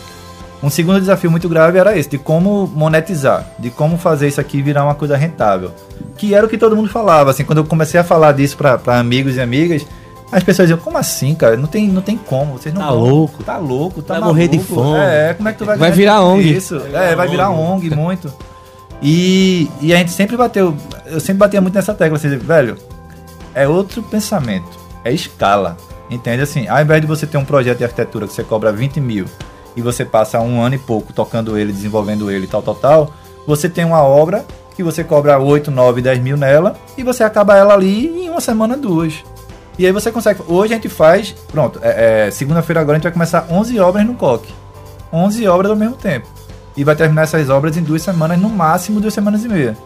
[0.62, 4.62] Um segundo desafio muito grave era esse, de como monetizar, de como fazer isso aqui
[4.62, 5.70] virar uma coisa rentável.
[6.16, 8.80] Que era o que todo mundo falava, assim, quando eu comecei a falar disso para
[8.98, 9.86] amigos e amigas,
[10.32, 11.56] As pessoas diziam, como assim, cara?
[11.56, 12.98] Não tem, não tem como, vocês não Tá vão.
[12.98, 13.44] louco.
[13.44, 14.34] Tá louco, tá Vai maluco.
[14.36, 14.98] morrer de fome.
[14.98, 16.52] É, como é que tu vai Vai virar ONG.
[16.56, 16.82] Isso.
[16.92, 18.32] É, vai virar ONG muito.
[19.00, 20.74] E, e a gente sempre bateu,
[21.06, 22.76] eu sempre batia muito nessa tecla, assim, velho,
[23.54, 24.66] é outro pensamento,
[25.04, 25.76] é escala.
[26.10, 26.66] Entende assim?
[26.66, 29.26] Ao invés de você ter um projeto de arquitetura que você cobra 20 mil
[29.76, 33.10] e você passa um ano e pouco tocando ele, desenvolvendo ele, tal, tal, tal,
[33.46, 37.56] você tem uma obra que você cobra 8, 9, 10 mil nela e você acaba
[37.56, 39.24] ela ali em uma semana, duas.
[39.78, 40.40] E aí você consegue.
[40.48, 41.32] Hoje a gente faz.
[41.48, 44.52] Pronto, é, é, segunda-feira agora a gente vai começar 11 obras no coque.
[45.12, 46.26] 11 obras ao mesmo tempo.
[46.76, 49.76] E vai terminar essas obras em duas semanas, no máximo duas semanas e meia.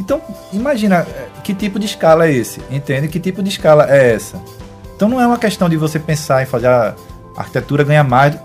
[0.00, 0.20] Então,
[0.52, 3.08] imagina é, que tipo de escala é esse, entende?
[3.08, 4.40] Que tipo de escala é essa?
[4.94, 6.94] Então não é uma questão de você pensar em fazer a
[7.36, 8.36] arquitetura ganhar mais.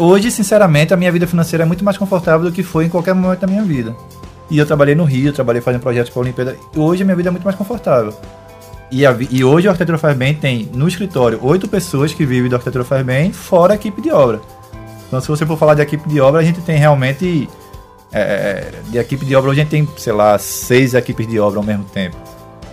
[0.00, 3.14] Hoje, sinceramente, a minha vida financeira é muito mais confortável do que foi em qualquer
[3.14, 3.94] momento da minha vida.
[4.50, 6.56] E eu trabalhei no Rio, trabalhei fazendo projetos para a Olimpíada.
[6.74, 8.14] Hoje a minha vida é muito mais confortável.
[8.90, 12.48] E, a e hoje o Arquitetura Faz Bem tem no escritório oito pessoas que vivem
[12.48, 14.40] do Arquitetura Faz Bem, fora a equipe de obra.
[15.06, 17.46] Então, se você for falar de equipe de obra, a gente tem realmente.
[18.10, 21.58] é, de equipe de obra, hoje a gente tem, sei lá, seis equipes de obra
[21.58, 22.16] ao mesmo tempo.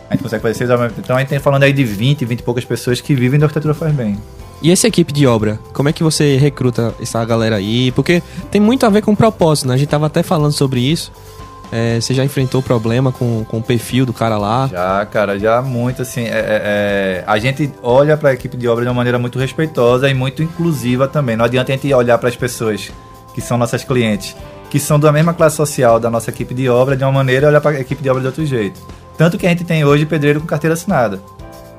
[0.10, 1.02] A gente consegue fazer seis ao mesmo tempo.
[1.04, 3.44] Então, a gente tem falando aí de 20, 20 e poucas pessoas que vivem do
[3.44, 4.18] Arquitetura Faz Bem.
[4.62, 7.92] E essa equipe de obra, como é que você recruta essa galera aí?
[7.92, 9.76] Porque tem muito a ver com propósito, né?
[9.76, 11.12] A gente tava até falando sobre isso.
[11.72, 14.68] É, você já enfrentou problema com, com o perfil do cara lá?
[14.72, 16.22] Já, cara, já muito assim.
[16.22, 19.38] é- é- é, a gente olha para a equipe de obra de uma maneira muito
[19.38, 21.36] respeitosa e muito inclusiva também.
[21.36, 22.90] Não adianta a gente olhar para as pessoas
[23.36, 24.36] que são nossas clientes,
[24.72, 27.50] que são da mesma classe social da nossa equipe de obra de uma maneira e
[27.50, 28.80] olhar para a equipe de obra de outro jeito.
[29.18, 31.20] Tanto que a gente tem hoje pedreiro com carteira assinada.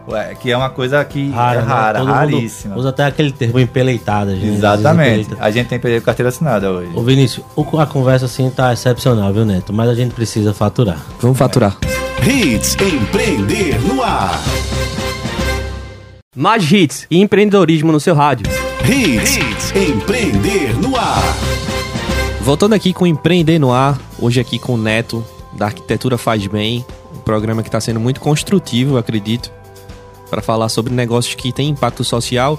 [0.06, 1.68] Ué, que é uma coisa que Rara, é né?
[1.68, 2.76] rara, mundo raríssima.
[2.76, 4.56] Usa até aquele termo empeleitada, gente.
[4.56, 5.28] Exatamente.
[5.38, 6.90] A gente tem com carteira assinada hoje.
[6.94, 7.44] Ô Vinícius,
[7.78, 9.72] a conversa assim tá excepcional, viu, Neto?
[9.72, 10.98] Mas a gente precisa faturar.
[11.20, 11.76] Vamos faturar.
[12.26, 14.40] Hits Empreender no Ar.
[16.34, 18.46] Mais hits e empreendedorismo no seu rádio.
[18.84, 21.22] Hits, Empreender no Ar.
[22.40, 26.84] Voltando aqui com Empreender no Ar, hoje aqui com o Neto, da Arquitetura Faz Bem,
[27.14, 29.52] um programa que está sendo muito construtivo, eu acredito,
[30.28, 32.58] para falar sobre negócios que têm impacto social.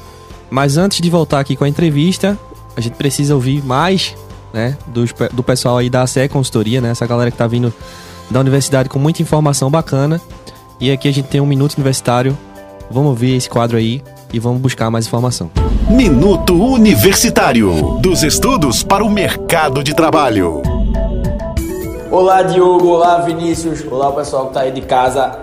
[0.49, 2.37] Mas antes de voltar aqui com a entrevista,
[2.75, 4.15] a gente precisa ouvir mais
[4.53, 4.75] né,
[5.17, 7.71] pe- do pessoal aí da ACE Consultoria, né, essa galera que está vindo
[8.31, 10.19] da universidade com muita informação bacana.
[10.79, 12.37] E aqui a gente tem um Minuto Universitário.
[12.89, 14.01] Vamos ouvir esse quadro aí
[14.33, 15.51] e vamos buscar mais informação.
[15.89, 17.97] Minuto Universitário.
[18.01, 20.61] Dos estudos para o mercado de trabalho.
[22.11, 25.37] Olá Diogo, olá Vinícius, olá o pessoal que tá aí de casa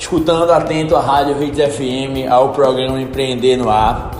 [0.00, 4.10] escutando atento a Rádio Hits FM, ao programa Empreender no Ar.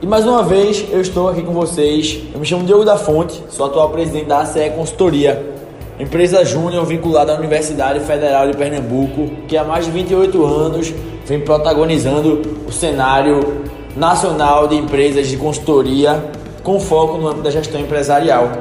[0.00, 2.20] E mais uma vez eu estou aqui com vocês.
[2.32, 5.54] Eu me chamo Diogo da Fonte, sou atual presidente da ACE Consultoria,
[5.98, 10.94] empresa júnior vinculada à Universidade Federal de Pernambuco, que há mais de 28 anos
[11.26, 13.64] vem protagonizando o cenário
[13.96, 16.30] nacional de empresas de consultoria
[16.62, 18.52] com foco no âmbito da gestão empresarial.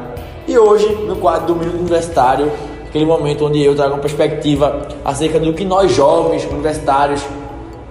[0.47, 2.51] E hoje, no quadro do Minuto Universitário,
[2.91, 7.25] aquele momento onde eu trago uma perspectiva acerca do que nós jovens universitários,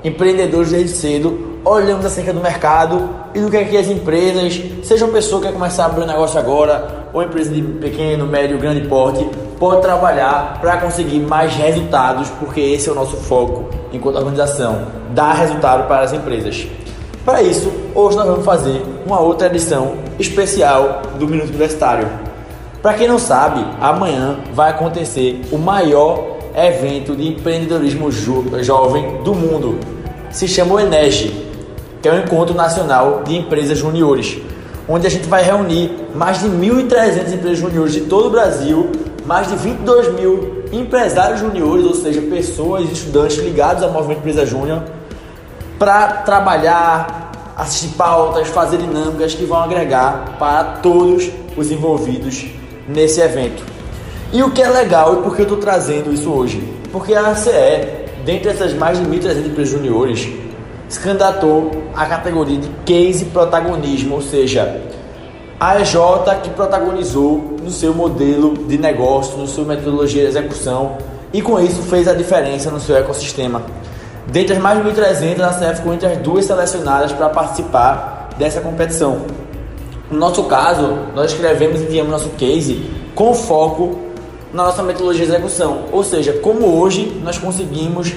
[0.04, 5.06] empreendedores desde cedo, olhamos acerca do mercado e do que, é que as empresas, seja
[5.06, 8.58] uma pessoa que quer começar a abrir um negócio agora, ou empresa de pequeno, médio,
[8.58, 9.26] grande porte,
[9.58, 14.82] pode trabalhar para conseguir mais resultados, porque esse é o nosso foco enquanto organização,
[15.14, 16.68] dar resultado para as empresas.
[17.24, 22.29] Para isso, hoje nós vamos fazer uma outra edição especial do Minuto Universitário.
[22.82, 29.34] Para quem não sabe, amanhã vai acontecer o maior evento de empreendedorismo jo jovem do
[29.34, 29.78] mundo.
[30.30, 31.46] Se chama o Enege,
[32.00, 34.38] que é o Encontro Nacional de Empresas Juniores,
[34.88, 38.90] onde a gente vai reunir mais de 1.300 empresas juniores de todo o Brasil,
[39.26, 44.84] mais de 22 mil empresários juniores, ou seja, pessoas estudantes ligados ao movimento Empresa Júnior,
[45.78, 52.58] para trabalhar, assistir pautas, fazer dinâmicas que vão agregar para todos os envolvidos
[52.94, 53.64] nesse evento.
[54.33, 56.62] E o que é legal e por que eu estou trazendo isso hoje?
[56.92, 57.50] Porque a ACE,
[58.24, 60.29] dentre essas mais de 1.300 empresas juniores,
[60.88, 64.83] se candidatou à categoria de case protagonismo, ou seja,
[65.59, 65.94] a EJ
[66.42, 70.96] que protagonizou no seu modelo de negócio, no sua metodologia de execução
[71.33, 73.62] e com isso fez a diferença no seu ecossistema.
[74.26, 78.61] Dentre as mais de 1.300, a CF ficou entre as duas selecionadas para participar dessa
[78.61, 79.22] competição.
[80.11, 83.99] No nosso caso, nós escrevemos e enviamos nosso case com foco
[84.53, 88.12] na nossa metodologia de execução, ou seja, como hoje nós conseguimos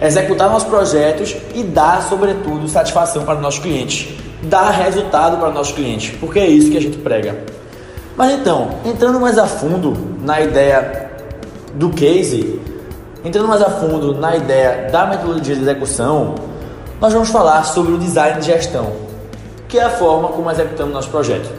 [0.00, 4.08] executar nossos projetos e dar, sobretudo, satisfação para nossos clientes,
[4.44, 7.36] dar resultado para nossos clientes, porque é isso que a gente prega.
[8.16, 11.10] Mas então, entrando mais a fundo na ideia
[11.74, 12.60] do case,
[13.24, 16.36] entrando mais a fundo na ideia da metodologia de execução,
[17.00, 19.03] nós vamos falar sobre o design de gestão,
[19.68, 21.50] que é a forma como executamos nosso projeto.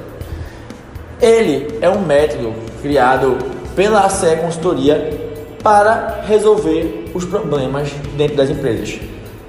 [1.22, 3.38] Ele é um método criado
[3.76, 5.26] pela ACE Consultoria
[5.64, 9.00] para resolver os problemas dentro das empresas.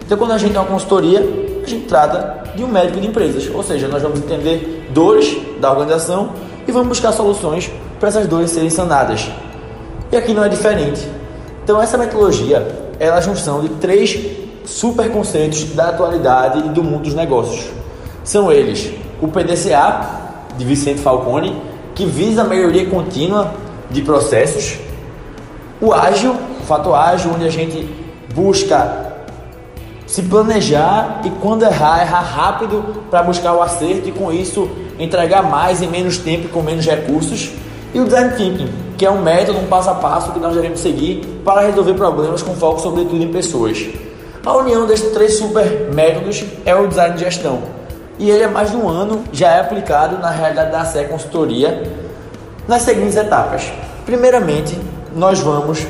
[0.05, 1.21] Então, quando a gente tem uma consultoria,
[1.65, 5.71] a gente trata de um médico de empresas, ou seja, nós vamos entender dores da
[5.71, 6.31] organização
[6.67, 9.29] e vamos buscar soluções para essas dores serem sanadas.
[10.11, 11.07] E aqui não é diferente.
[11.65, 12.67] Então, essa metodologia
[13.01, 14.17] é a junção de três
[14.65, 17.67] super conceitos da atualidade e do mundo dos negócios.
[18.27, 20.01] São eles o PDCA,
[20.59, 21.63] de Vicente Falcone,
[21.95, 23.55] que visa a melhoria contínua
[23.89, 24.79] de processos,
[25.81, 27.89] o ágil, o fato ágil, onde a gente
[28.35, 29.15] busca
[30.07, 35.45] se planejar e quando errar, errar rápido para buscar o acerto e com isso entregar
[35.45, 37.53] mais em menos tempo e com menos recursos.
[37.95, 40.81] E o design thinking, que é um método, um passo a passo que nós devemos
[40.81, 43.87] seguir para resolver problemas com foco sobretudo em pessoas.
[44.45, 47.86] A união desses três super métodos é o design de gestão.
[48.19, 51.83] E ele há mais de um ano já é aplicado na realidade da SE Consultoria
[52.67, 53.71] nas seguintes etapas.
[54.05, 54.79] Primeiramente,
[55.15, 55.87] nós vamos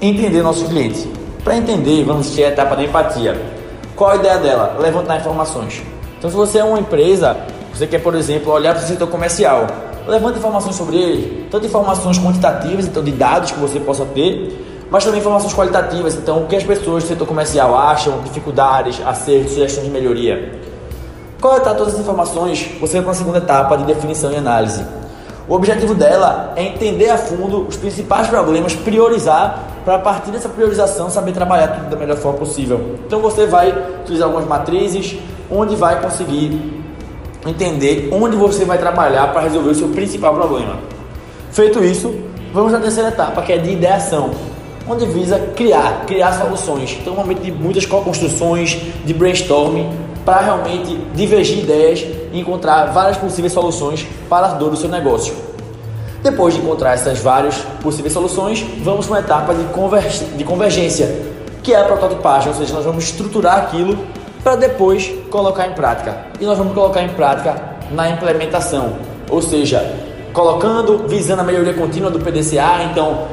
[0.00, 1.08] entender nosso cliente.
[1.44, 3.40] Para entender, vamos ter a etapa da empatia.
[3.94, 4.76] Qual a ideia dela?
[4.78, 5.82] Levantar informações.
[6.18, 7.36] Então, se você é uma empresa,
[7.72, 9.66] você quer, por exemplo, olhar para o setor comercial,
[10.06, 15.04] levanta informações sobre ele, tanto informações quantitativas, então de dados que você possa ter, mas
[15.04, 19.86] também informações qualitativas, então o que as pessoas do setor comercial acham, dificuldades, acertos, sugestões
[19.86, 20.58] de melhoria.
[21.40, 24.84] Coletar todas as informações, você vai para a segunda etapa de definição e análise.
[25.48, 30.48] O objetivo dela é entender a fundo os principais problemas, priorizar, para a partir dessa
[30.48, 32.96] priorização saber trabalhar tudo da melhor forma possível.
[33.06, 35.16] Então você vai utilizar algumas matrizes,
[35.48, 36.82] onde vai conseguir
[37.46, 40.76] entender onde você vai trabalhar para resolver o seu principal problema.
[41.52, 42.14] Feito isso,
[42.52, 44.32] vamos à terceira etapa, que é de ideação,
[44.88, 46.98] onde visa criar, criar soluções.
[47.00, 53.16] Então, um momento de muitas co-construções, de brainstorming, para realmente divergir ideias e encontrar várias
[53.16, 55.34] possíveis soluções para a dor do seu negócio.
[56.22, 61.24] Depois de encontrar essas várias possíveis soluções, vamos para uma etapa de, conver de convergência,
[61.62, 63.96] que é a prototipagem, ou seja, nós vamos estruturar aquilo
[64.44, 66.14] para depois colocar em prática.
[66.38, 68.98] E nós vamos colocar em prática na implementação,
[69.30, 69.82] ou seja,
[70.34, 73.28] colocando, visando a melhoria contínua do PDCA, então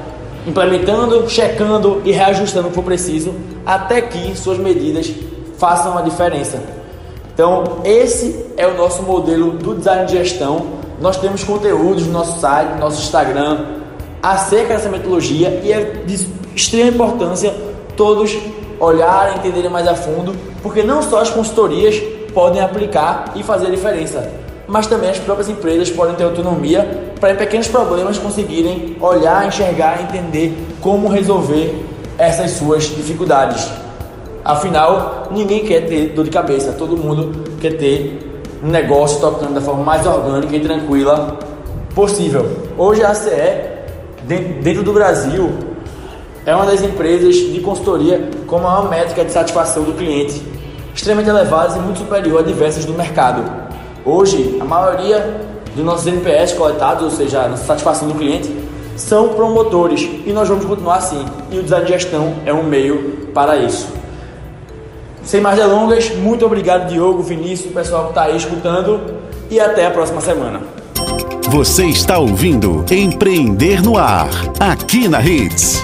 [0.47, 5.11] implementando, checando e reajustando o que for preciso, até que suas medidas
[5.57, 6.84] façam a diferença.
[7.35, 10.67] Então, esse é o nosso modelo do design de gestão.
[11.01, 13.65] Nós temos conteúdos no nosso site, no nosso Instagram,
[14.23, 17.53] acerca dessa metodologia e é de extrema importância
[17.97, 18.37] todos
[18.79, 22.01] olharem, entenderem mais a fundo, porque não só as consultorias
[22.33, 24.31] podem aplicar e fazer a diferença,
[24.65, 30.01] mas também as próprias empresas podem ter autonomia para em pequenos problemas conseguirem olhar, enxergar,
[30.01, 31.85] entender como resolver
[32.17, 33.84] essas suas dificuldades.
[34.45, 39.61] Afinal, ninguém quer ter dor de cabeça, todo mundo quer ter um negócio tocando da
[39.61, 41.39] forma mais orgânica e tranquila
[41.95, 42.47] possível.
[42.77, 43.31] Hoje a ACE,
[44.61, 45.51] dentro do Brasil,
[46.45, 50.39] é uma das empresas de consultoria com maior métrica de satisfação do cliente,
[50.93, 53.43] extremamente elevadas e muito superior a diversas do mercado.
[54.05, 55.41] Hoje, a maioria
[55.75, 58.55] dos nossos NPS coletados, ou seja, a satisfação do cliente,
[58.95, 61.25] são promotores e nós vamos continuar assim.
[61.49, 64.04] E o design de gestão é um meio para isso.
[65.25, 69.01] Sem mais delongas, muito obrigado, Diogo, Vinícius, o pessoal que está aí escutando
[69.49, 70.61] e até a próxima semana.
[71.49, 75.83] Você está ouvindo Empreender no Ar, aqui na Hits.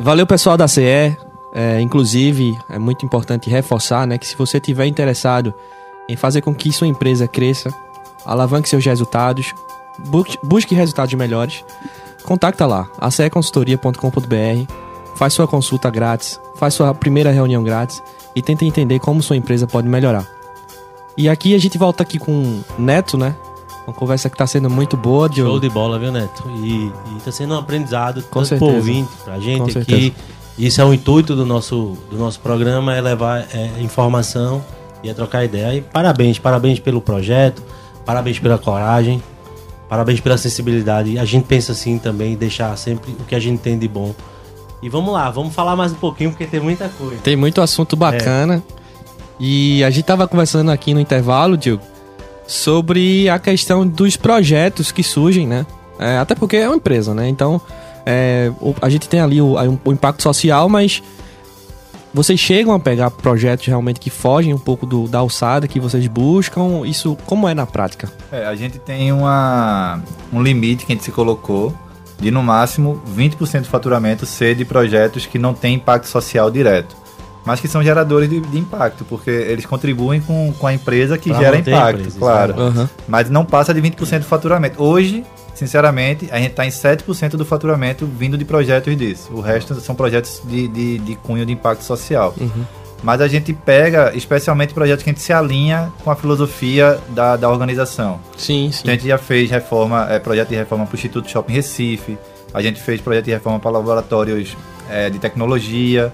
[0.00, 1.16] Valeu, pessoal da CE.
[1.54, 5.54] É, inclusive, é muito importante reforçar né, que se você tiver interessado
[6.08, 7.72] em fazer com que sua empresa cresça,
[8.26, 9.54] alavanque seus resultados,
[10.08, 11.64] busque, busque resultados melhores,
[12.24, 14.72] contacta lá, aceconsultoria.com.br,
[15.14, 18.02] faz sua consulta grátis, faz sua primeira reunião grátis
[18.34, 20.26] e tenta entender como sua empresa pode melhorar.
[21.16, 23.36] E aqui a gente volta aqui com o Neto, né?
[23.86, 25.28] Uma conversa que está sendo muito boa.
[25.28, 25.50] Diogo.
[25.50, 26.42] Show de bola, viu, Neto?
[26.56, 28.72] E, está sendo um aprendizado com tanto certeza.
[28.72, 29.92] ouvinte, pra gente com aqui.
[29.92, 30.34] Certeza.
[30.56, 34.64] Isso é o intuito do nosso, do nosso programa, é levar é, informação
[35.02, 35.76] e é trocar ideia.
[35.76, 37.62] E parabéns, parabéns pelo projeto,
[38.04, 39.22] parabéns pela coragem,
[39.88, 41.18] parabéns pela sensibilidade.
[41.18, 44.14] A gente pensa assim também, deixar sempre o que a gente tem de bom
[44.84, 47.16] e vamos lá, vamos falar mais um pouquinho, porque tem muita coisa.
[47.22, 48.62] Tem muito assunto bacana.
[48.70, 48.74] É.
[49.40, 51.82] E a gente tava conversando aqui no intervalo, Diogo,
[52.46, 55.64] sobre a questão dos projetos que surgem, né?
[55.98, 57.26] É, até porque é uma empresa, né?
[57.26, 57.62] Então,
[58.04, 59.54] é, a gente tem ali o,
[59.86, 61.02] o, impacto social, mas
[62.12, 66.06] vocês chegam a pegar projetos realmente que fogem um pouco do, da alçada que vocês
[66.08, 66.86] buscam?
[66.86, 68.12] Isso como é na prática?
[68.30, 71.72] É, a gente tem uma, um limite que a gente se colocou
[72.24, 76.96] de no máximo 20% do faturamento ser de projetos que não têm impacto social direto.
[77.44, 81.28] mas que são geradores de, de impacto, porque eles contribuem com, com a empresa que
[81.28, 82.54] Pra gera impacto, empresa, claro.
[82.58, 82.88] Aham.
[83.06, 84.82] Mas não passa de 20% do faturamento.
[84.82, 85.22] Hoje,
[85.54, 89.28] sinceramente, a gente está em 7% do faturamento vindo de projetos disso.
[89.30, 92.34] O resto são projetos de, de, de cunho de impacto social.
[93.04, 97.36] Mas a gente pega, especialmente, projetos que a gente se alinha com a filosofia da,
[97.36, 98.18] da organização.
[98.34, 98.80] Sim, sim.
[98.80, 102.16] Então, a gente já fez reforma, é, projeto de reforma para o Instituto Shopping Recife.
[102.54, 104.56] A gente fez projeto de reforma para laboratórios
[104.88, 106.10] é, de tecnologia.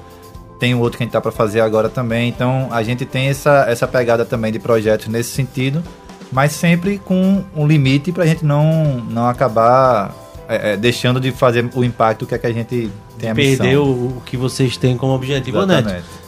[0.59, 2.29] Tem um outro que a gente está para fazer agora também.
[2.29, 5.85] Então, a gente tem essa, essa pegada também de projetos nesse sentido,
[6.33, 10.13] mas sempre com um limite para a gente não, não acabar
[10.49, 13.65] é, é, deixando de fazer o impacto que é que a gente tem a missão.
[13.65, 15.65] Perder o, que vocês têm como objetivo.
[15.65, 16.20] Neto, Exatamente.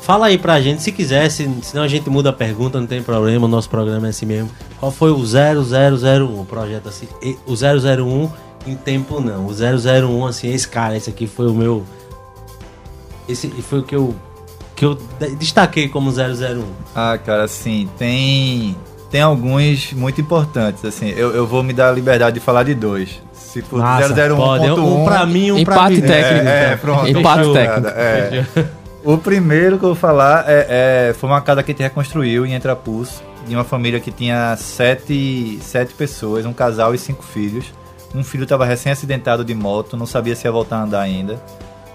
[0.00, 3.02] Fala aí pra gente, se quiser, se, senão a gente muda a pergunta, não tem
[3.02, 4.50] problema, o nosso programa é assim mesmo.
[4.78, 7.08] Qual foi o 0001, o projeto assim,
[7.46, 8.30] o 001
[8.66, 11.84] em tempo não, o 001 assim, esse cara, esse aqui foi o meu,
[13.28, 14.14] esse foi o que eu,
[14.74, 16.64] que eu de- destaquei como 001.
[16.94, 18.76] Ah, cara, assim, tem
[19.10, 21.08] tem alguns muito importantes, assim.
[21.16, 23.22] Eu, eu vou me dar a liberdade de falar de dois.
[23.32, 26.00] Se for Massa, 001.1, pode, um pra mim, um pra Empate mim.
[26.02, 26.46] técnico.
[26.46, 27.08] É, é, pronto.
[27.08, 27.88] Empate técnico.
[27.88, 28.44] é.
[29.04, 32.44] O primeiro que eu vou falar é, é- foi uma casa que a gente reconstruiu
[32.44, 37.72] em Entrapus, de uma família que tinha sete, sete pessoas, um casal e cinco filhos.
[38.14, 41.40] Um filho estava recém-acidentado de moto, não sabia se ia voltar a andar ainda.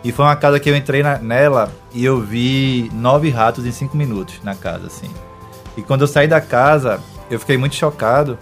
[0.03, 3.71] E foi uma casa que eu entrei na- nela e eu vi nove ratos em
[3.71, 5.09] cinco minutos na casa, assim.
[5.77, 8.37] E quando eu saí da casa, eu fiquei muito chocado.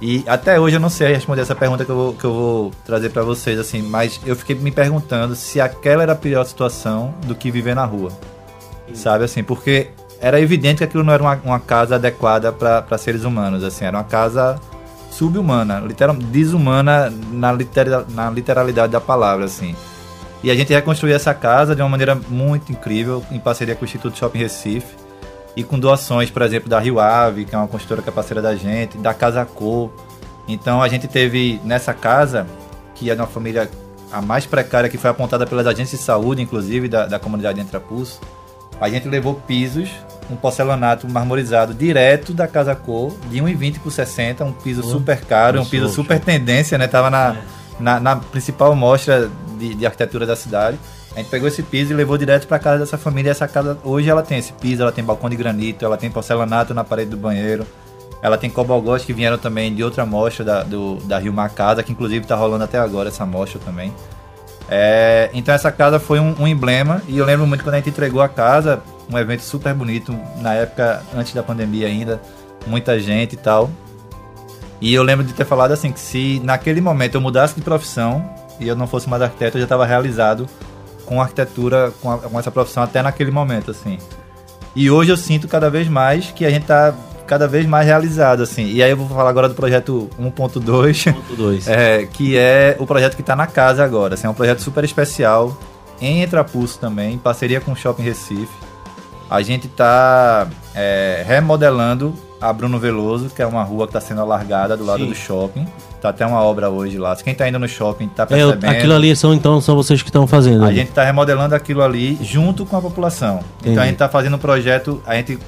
[0.00, 2.70] E até hoje eu não sei responder essa pergunta que eu vou, que eu vou
[2.86, 7.14] trazer pra vocês, assim, mas eu fiquei me perguntando se aquela era a pior situação
[7.26, 8.10] do que viver na rua.
[8.94, 13.24] Sabe, assim, porque era evidente que aquilo não era uma, uma casa adequada para seres
[13.24, 14.58] humanos, assim, era uma casa
[15.10, 19.76] subhumana, literal, desumana na, litera, na literalidade da palavra, assim.
[20.42, 23.84] E a gente reconstruiu essa casa de uma maneira muito incrível, em parceria com o
[23.84, 24.99] Instituto Shopping Recife
[25.56, 28.40] e com doações, por exemplo, da Rio Ave, que é uma construtora que é parceira
[28.40, 29.90] da gente, da Casa Cor.
[30.46, 32.46] Então a gente teve nessa casa,
[32.94, 33.70] que é de uma família
[34.12, 37.66] a mais precária, que foi apontada pelas agências de saúde, inclusive, da, da comunidade de
[37.66, 38.20] Entrapulso,
[38.80, 39.90] a gente levou pisos,
[40.30, 45.60] um porcelanato marmorizado direto da Casa Cor, de 1,20 por 60, um piso super caro,
[45.60, 46.88] um piso super tendência, né?
[46.88, 47.36] Tava na,
[47.78, 50.78] na, na principal mostra de, de arquitetura da cidade.
[51.20, 53.30] Gente pegou esse piso e levou direto para casa dessa família.
[53.30, 56.72] Essa casa hoje ela tem esse piso, ela tem balcão de granito, ela tem porcelanato
[56.72, 57.66] na parede do banheiro.
[58.22, 61.82] Ela tem cobogós que vieram também de outra mostra da, do, da Rio Mar Casa,
[61.82, 63.92] que inclusive está rolando até agora essa mostra também.
[64.68, 67.90] É, então essa casa foi um, um emblema e eu lembro muito quando a gente
[67.90, 72.20] entregou a casa, um evento super bonito, na época antes da pandemia ainda,
[72.66, 73.70] muita gente e tal.
[74.80, 78.24] E eu lembro de ter falado assim, que se naquele momento eu mudasse de profissão
[78.58, 80.46] e eu não fosse mais arquiteto, eu já estava realizado
[81.10, 83.98] com arquitetura, com, a- com essa profissão até naquele momento, assim.
[84.76, 86.94] E hoje eu sinto cada vez mais que a gente tá
[87.26, 88.66] cada vez mais realizado, assim.
[88.66, 90.60] E aí eu vou falar agora do projeto 1.2, Ponto
[91.34, 91.66] dois.
[91.66, 94.14] é, que é o projeto que está na casa agora.
[94.14, 95.56] Assim, é um projeto super especial,
[96.00, 98.48] em Entrapulso também, em parceria com o Shopping Recife.
[99.28, 100.46] A gente está
[101.26, 105.08] remodelando a Bruno Veloso, que é uma rua que está sendo alargada do lado Sim.
[105.08, 105.66] do shopping.
[106.00, 107.14] Tá até uma obra hoje lá.
[107.16, 108.70] Quem está indo no shopping está É, percebendo.
[108.70, 110.64] aquilo ali são então são vocês que estão fazendo.
[110.64, 110.76] A ali.
[110.76, 113.40] gente está remodelando aquilo ali junto com a população.
[113.58, 113.70] Entendi.
[113.72, 115.38] Então a gente está fazendo um projeto, a gente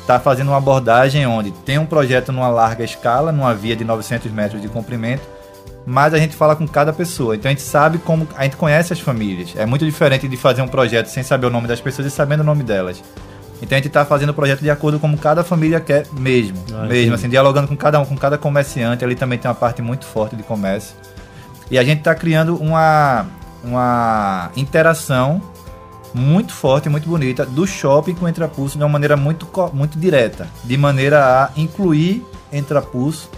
[0.00, 4.30] está fazendo uma abordagem onde tem um projeto numa larga escala, numa via de 900
[4.30, 5.22] metros de comprimento,
[5.84, 7.34] mas a gente fala com cada pessoa.
[7.34, 9.54] Então a gente sabe como, a gente conhece as famílias.
[9.56, 12.40] É muito diferente de fazer um projeto sem saber o nome das pessoas e sabendo
[12.40, 13.02] o nome delas.
[13.62, 16.58] Então a gente está fazendo o projeto de acordo com como cada família quer mesmo,
[16.70, 17.14] Ah, mesmo entendi.
[17.14, 19.04] assim, dialogando com cada um, com cada comerciante.
[19.04, 20.94] Ali também tem uma parte muito forte de comércio.
[21.70, 23.26] E a gente está criando uma,
[23.64, 25.40] uma interação
[26.14, 30.46] muito forte, muito bonita do shopping com o Entrapulso de uma maneira muito, muito direta,
[30.64, 33.28] de maneira a incluir Entrapulso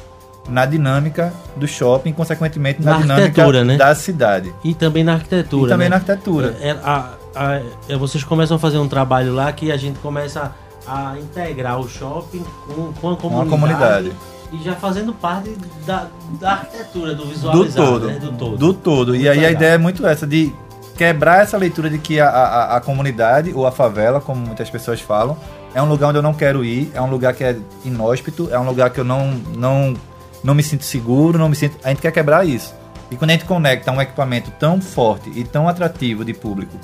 [0.48, 3.76] na dinâmica do shopping, consequentemente na, Na dinâmica né?
[3.76, 4.54] da cidade.
[4.64, 5.66] E também na arquitetura.
[5.66, 5.90] E também né?
[5.90, 6.56] na arquitetura.
[6.60, 10.52] É, a- a- é, vocês começam a fazer um trabalho lá que a gente começa
[10.86, 13.50] a integrar o shopping com, com a comunidade.
[13.50, 14.12] comunidade.
[14.50, 15.54] E já fazendo parte
[15.86, 16.06] da,
[16.40, 18.18] da arquitetura, do do visualizar, todo, né?
[18.18, 18.56] Do todo.
[18.56, 19.14] do todo.
[19.16, 19.50] E aí a legal.
[19.52, 20.50] ideia é muito essa de
[20.96, 25.00] quebrar essa leitura de que a, a, a comunidade ou a favela, como muitas pessoas
[25.00, 25.36] falam,
[25.74, 28.58] é um lugar onde eu não quero ir, é um lugar que é inóspito, é
[28.58, 29.94] um lugar que eu não não
[30.42, 31.76] não me sinto seguro, não me sinto.
[31.84, 32.74] A gente quer quebrar isso.
[33.10, 36.76] E quando a gente conecta um equipamento tão forte e tão atrativo de público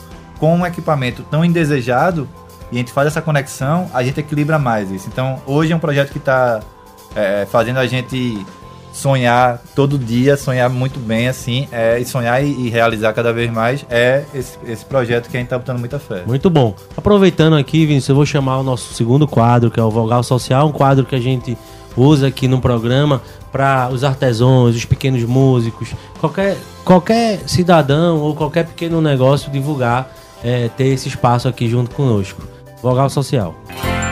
[0.44, 2.28] com um equipamento tão indesejado
[2.70, 5.08] e a gente faz essa conexão, a gente equilibra mais isso.
[5.10, 6.60] Então, hoje é um projeto que está
[7.50, 8.44] fazendo a gente
[8.92, 13.50] sonhar todo dia, sonhar muito bem, assim, é, e sonhar e, e realizar cada vez
[13.50, 16.24] mais é esse, esse projeto que a gente tá botando muita fé.
[16.26, 16.74] Muito bom.
[16.94, 20.68] Aproveitando aqui, Vinícius, eu vou chamar o nosso segundo quadro, que é o Vogal Social,
[20.68, 21.56] um quadro que a gente
[21.96, 28.66] usa aqui no programa para os artesãos, os pequenos músicos, qualquer, qualquer cidadão ou qualquer
[28.66, 30.10] pequeno negócio divulgar,
[30.44, 32.42] é, ter esse espaço aqui junto conosco.
[32.82, 33.54] Vogal Social.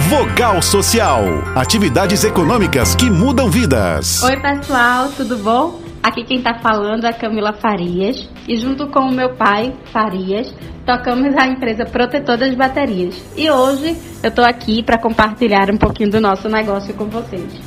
[0.09, 1.23] Vogal Social.
[1.55, 4.23] Atividades econômicas que mudam vidas.
[4.23, 5.79] Oi, pessoal, tudo bom?
[6.03, 10.53] Aqui quem tá falando é Camila Farias e junto com o meu pai, Farias,
[10.85, 13.23] tocamos a empresa Protetor das Baterias.
[13.37, 17.61] E hoje eu tô aqui para compartilhar um pouquinho do nosso negócio com vocês.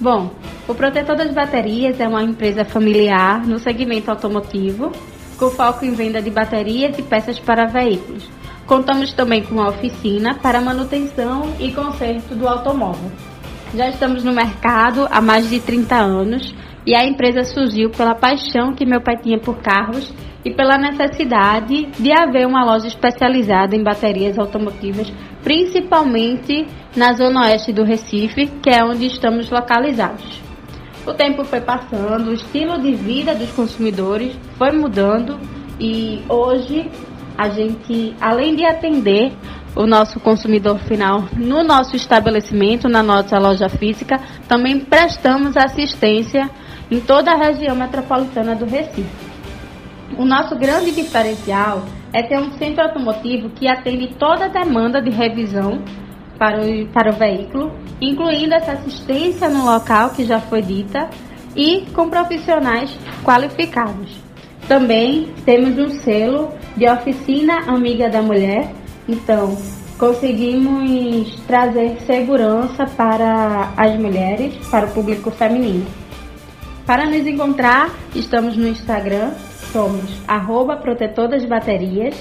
[0.00, 0.30] Bom,
[0.66, 4.90] o Protetor das Baterias é uma empresa familiar no segmento automotivo,
[5.38, 8.28] com foco em venda de baterias e peças para veículos.
[8.66, 13.10] Contamos também com uma oficina para manutenção e conserto do automóvel.
[13.74, 16.54] Já estamos no mercado há mais de 30 anos
[16.86, 20.12] e a empresa surgiu pela paixão que meu pai tinha por carros
[20.44, 25.12] e pela necessidade de haver uma loja especializada em baterias automotivas,
[25.42, 30.42] principalmente na zona oeste do Recife, que é onde estamos localizados.
[31.06, 35.38] O tempo foi passando, o estilo de vida dos consumidores foi mudando
[35.78, 36.90] e hoje
[37.36, 39.32] a gente, além de atender
[39.76, 46.48] o nosso consumidor final no nosso estabelecimento, na nossa loja física, também prestamos assistência
[46.90, 49.04] em toda a região metropolitana do Recife.
[50.16, 55.10] O nosso grande diferencial é ter um centro automotivo que atende toda a demanda de
[55.10, 55.82] revisão
[56.38, 61.08] para o, para o veículo, incluindo essa assistência no local que já foi dita
[61.56, 64.10] e com profissionais qualificados.
[64.68, 68.72] Também temos um selo de oficina amiga da mulher,
[69.08, 69.56] então
[69.98, 75.86] conseguimos trazer segurança para as mulheres, para o público feminino.
[76.86, 79.32] Para nos encontrar, estamos no Instagram,
[79.72, 80.10] somos
[80.76, 82.14] protetor das baterias.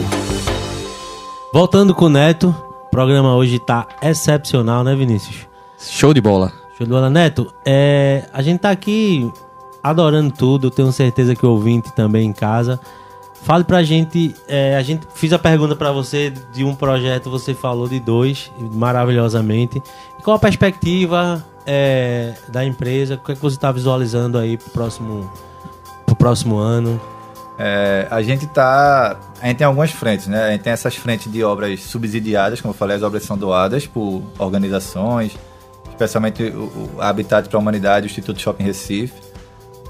[1.53, 2.53] Voltando com o Neto,
[2.87, 5.47] o programa hoje tá excepcional, né, Vinícius?
[5.79, 6.58] Show de bola.
[6.79, 7.53] Show de bola, Neto.
[7.65, 9.29] É, a gente tá aqui
[9.83, 12.79] adorando tudo, tenho certeza que o ouvinte também em casa.
[13.43, 17.53] Fale pra gente, é, a gente fiz a pergunta para você de um projeto, você
[17.53, 19.83] falou de dois, maravilhosamente.
[20.17, 23.15] E qual a perspectiva é, da empresa?
[23.15, 25.29] O que, é que você está visualizando aí pro próximo,
[26.05, 26.99] pro próximo ano?
[27.57, 29.19] É, a gente tá.
[29.41, 30.45] A gente tem algumas frentes, né?
[30.45, 33.85] A gente tem essas frentes de obras subsidiadas, como eu falei, as obras são doadas
[33.85, 35.37] por organizações,
[35.99, 39.29] especialmente o, Habitat para a Humanidade, o Instituto Shopping Recife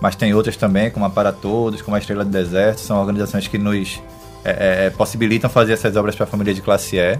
[0.01, 3.47] mas tem outras também, como a Para Todos, como a Estrela do Deserto, são organizações
[3.47, 4.01] que nos
[4.43, 7.19] é, é, possibilitam fazer essas obras para a família de classe E.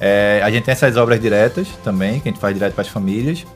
[0.00, 2.88] É, a gente tem essas obras diretas também, que a gente faz direto para as
[2.88, 3.46] famílias.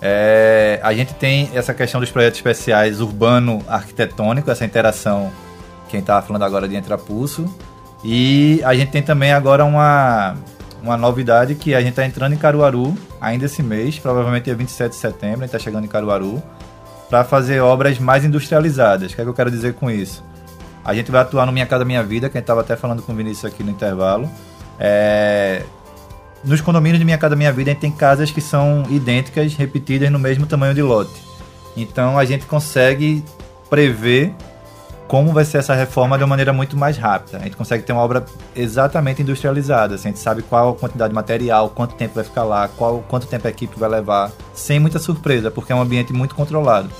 [0.00, 5.32] É, a gente tem essa questão dos projetos especiais urbano-arquitetônico, essa interação
[5.88, 7.52] que a gente estava falando agora de Entrapulso.
[8.04, 10.36] E a gente tem também agora uma,
[10.84, 14.90] uma novidade que a gente está entrando em Caruaru ainda esse mês, provavelmente dia 27
[14.90, 16.42] de setembro, a gente está chegando em Caruaru
[17.08, 19.10] para fazer obras mais industrializadas.
[19.10, 20.22] O que, é que eu quero dizer com isso?
[20.84, 23.02] A gente vai atuar no Minha Casa Minha Vida, que a gente estava até falando
[23.02, 24.28] com o Vinícius aqui no intervalo.
[24.78, 25.62] É...
[26.44, 30.10] Nos condomínios de Minha Casa Minha Vida, a gente tem casas que são idênticas, repetidas
[30.10, 31.22] no mesmo tamanho de lote.
[31.74, 33.24] Então a gente consegue
[33.70, 34.34] prever
[35.06, 37.38] como vai ser essa reforma de uma maneira muito mais rápida.
[37.38, 38.24] A gente consegue ter uma obra
[38.54, 39.94] exatamente industrializada.
[39.94, 43.04] Assim, a gente sabe qual a quantidade de material, quanto tempo vai ficar lá, qual,
[43.08, 46.90] quanto tempo a equipe vai levar, sem muita surpresa, porque é um ambiente muito controlado.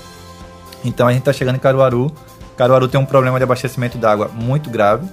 [0.83, 2.11] Então a gente está chegando em Caruaru.
[2.55, 5.07] Caruaru tem um problema de abastecimento d'água muito grave.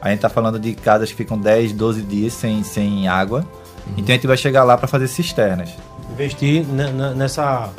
[0.00, 3.46] A gente está falando de casas que ficam 10, 12 dias sem, sem água.
[3.86, 3.94] Uhum.
[3.98, 5.70] Então a gente vai chegar lá para fazer cisternas.
[6.10, 7.70] Investir nessa,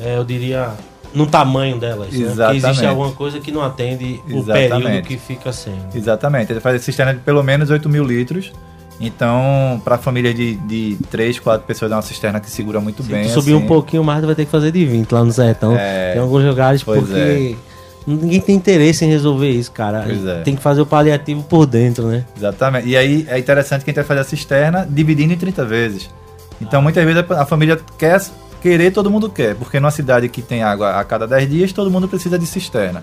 [0.00, 0.72] é, eu diria,
[1.14, 2.12] no tamanho delas.
[2.12, 2.62] Exatamente.
[2.62, 2.70] Né?
[2.70, 4.72] existe alguma coisa que não atende Exatamente.
[4.72, 5.74] o período que fica sem.
[5.94, 6.52] Exatamente.
[6.52, 8.52] Ele faz cisterna de pelo menos 8 mil litros.
[9.00, 13.08] Então, para família de, de 3, 4 pessoas, é uma cisterna que segura muito Se
[13.08, 13.28] bem.
[13.28, 13.62] Se subir assim.
[13.62, 15.76] um pouquinho mais, vai ter que fazer de 20 lá no sertão.
[15.76, 16.14] É...
[16.14, 17.54] Tem alguns lugares porque é.
[18.04, 20.04] ninguém tem interesse em resolver isso, cara.
[20.04, 20.42] É.
[20.42, 22.24] Tem que fazer o paliativo por dentro, né?
[22.36, 22.88] Exatamente.
[22.88, 26.10] E aí é interessante que a gente vai fazer a cisterna dividindo em 30 vezes.
[26.60, 28.20] Então, muitas vezes a família quer
[28.60, 31.90] querer todo mundo quer, porque numa cidade que tem água a cada 10 dias, todo
[31.90, 33.02] mundo precisa de cisterna.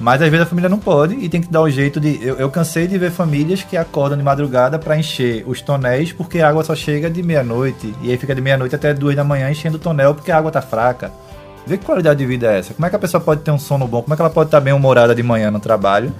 [0.00, 2.20] Mas às vezes a família não pode e tem que dar o jeito de.
[2.22, 6.40] Eu, eu cansei de ver famílias que acordam de madrugada para encher os tonéis porque
[6.40, 7.92] a água só chega de meia-noite.
[8.00, 10.52] E aí fica de meia-noite até duas da manhã enchendo o tonel porque a água
[10.52, 11.10] tá fraca.
[11.66, 12.72] Vê que qualidade de vida é essa?
[12.72, 14.00] Como é que a pessoa pode ter um sono bom?
[14.00, 16.12] Como é que ela pode estar bem humorada de manhã no trabalho?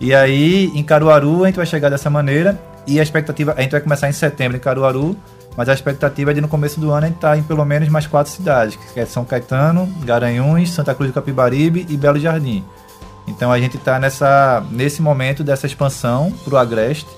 [0.00, 2.58] E aí, em Caruaru, a gente vai chegar dessa maneira.
[2.86, 3.52] E a expectativa.
[3.56, 5.16] A gente vai começar em setembro em Caruaru.
[5.58, 7.64] Mas a expectativa é de no começo do ano a gente estar tá em pelo
[7.64, 12.16] menos mais quatro cidades, que é São Caetano, Garanhuns, Santa Cruz do Capibaribe e Belo
[12.16, 12.62] Jardim.
[13.26, 13.98] Então a gente está
[14.70, 17.08] nesse momento dessa expansão para o Agreste.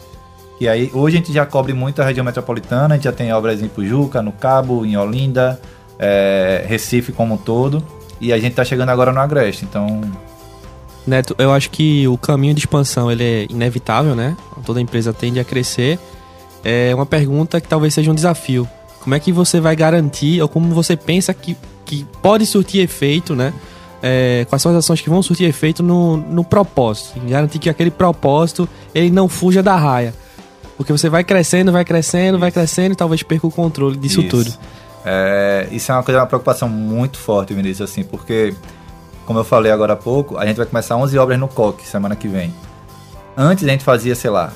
[0.58, 3.30] E aí hoje a gente já cobre muito a região metropolitana, a gente já tem
[3.30, 5.60] obras em Pujuca, no Cabo, em Olinda,
[5.98, 7.84] é, Recife como um todo.
[8.18, 9.66] E a gente está chegando agora no Agreste.
[9.66, 10.00] Então
[11.06, 14.34] Neto, eu acho que o caminho de expansão ele é inevitável, né?
[14.64, 15.98] Toda empresa tende a crescer
[16.64, 18.68] é uma pergunta que talvez seja um desafio.
[19.00, 23.34] Como é que você vai garantir, ou como você pensa que, que pode surtir efeito,
[23.34, 23.52] né?
[24.02, 27.20] É, quais são as ações que vão surtir efeito no, no propósito?
[27.26, 30.14] Garantir que aquele propósito ele não fuja da raia.
[30.76, 34.30] Porque você vai crescendo, vai crescendo, vai crescendo e talvez perca o controle disso isso.
[34.30, 34.52] tudo.
[35.04, 38.54] É, isso é uma coisa, uma preocupação muito forte, Vinícius, assim, porque,
[39.26, 42.16] como eu falei agora há pouco, a gente vai começar 11 obras no COC semana
[42.16, 42.54] que vem.
[43.36, 44.52] Antes a gente fazia, sei lá,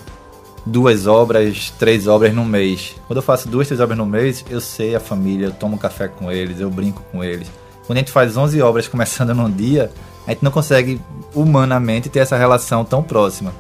[0.65, 2.97] duas obras, três obras no mês.
[3.07, 6.09] Quando eu faço duas, três obras no mês, eu sei a família, eu tomo café
[6.09, 7.49] com eles, eu brinco com eles.
[7.87, 9.91] Quando a gente faz 11 obras começando num dia,
[10.27, 11.01] a gente não consegue
[11.35, 13.53] humanamente ter essa relação tão próxima.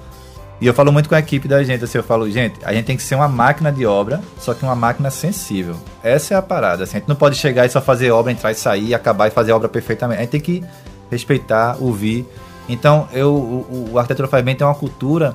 [0.60, 2.86] E eu falo muito com a equipe da gente, assim, eu falo, gente, a gente
[2.86, 5.76] tem que ser uma máquina de obra, só que uma máquina sensível.
[6.02, 8.52] Essa é a parada, assim, a gente não pode chegar e só fazer obra, entrar
[8.52, 10.20] e sair, acabar e fazer a obra perfeitamente.
[10.20, 10.64] A gente tem que
[11.10, 12.26] respeitar, ouvir.
[12.68, 15.34] Então, eu, o, o Arquitetura Faz Bem tem uma cultura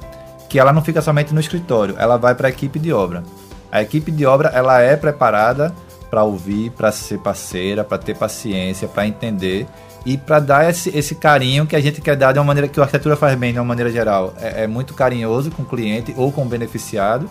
[0.49, 3.23] que ela não fica somente no escritório, ela vai para a equipe de obra.
[3.71, 5.73] A equipe de obra ela é preparada
[6.09, 9.67] para ouvir, para ser parceira, para ter paciência, para entender
[10.05, 12.79] e para dar esse, esse carinho que a gente quer dar de uma maneira que
[12.79, 14.33] a arquitetura faz bem, de uma maneira geral.
[14.39, 17.29] É, é muito carinhoso com o cliente ou com o beneficiado.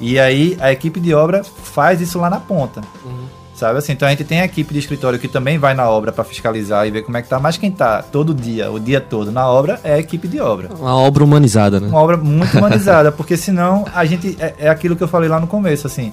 [0.00, 2.80] E aí a equipe de obra faz isso lá na ponta.
[3.04, 3.26] Uhum.
[3.56, 3.92] Sabe assim?
[3.92, 6.86] Então a gente tem a equipe de escritório que também vai na obra para fiscalizar
[6.86, 9.48] e ver como é que tá, mas quem tá todo dia, o dia todo na
[9.48, 10.68] obra é a equipe de obra.
[10.78, 11.88] Uma obra humanizada, né?
[11.88, 15.40] Uma obra muito humanizada, porque senão a gente é, é aquilo que eu falei lá
[15.40, 16.12] no começo, assim.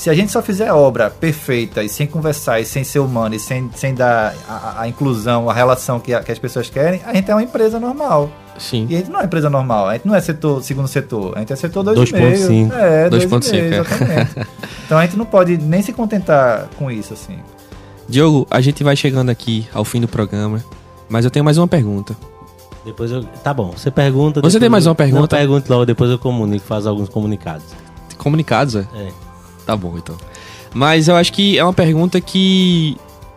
[0.00, 3.38] Se a gente só fizer obra perfeita e sem conversar e sem ser humano e
[3.38, 7.12] sem, sem dar a, a inclusão, a relação que, a, que as pessoas querem, a
[7.12, 8.32] gente é uma empresa normal.
[8.58, 8.86] Sim.
[8.88, 11.40] E a gente não é empresa normal, a gente não é setor, segundo setor, a
[11.40, 12.72] gente é setor 2,5.
[12.72, 13.76] É, 2,5, é.
[13.76, 14.48] exatamente.
[14.86, 17.38] então a gente não pode nem se contentar com isso, assim.
[18.08, 20.64] Diogo, a gente vai chegando aqui ao fim do programa,
[21.10, 22.16] mas eu tenho mais uma pergunta.
[22.86, 23.22] Depois eu.
[23.44, 24.40] Tá bom, você pergunta.
[24.40, 25.20] Você tem mais uma pergunta?
[25.20, 27.66] Não, pergunte logo, depois eu comunico, faz alguns comunicados.
[28.16, 28.86] Comunicados, é?
[28.94, 29.29] É.
[29.66, 30.16] Tá bom, então.
[30.74, 32.96] Mas eu acho que é uma pergunta que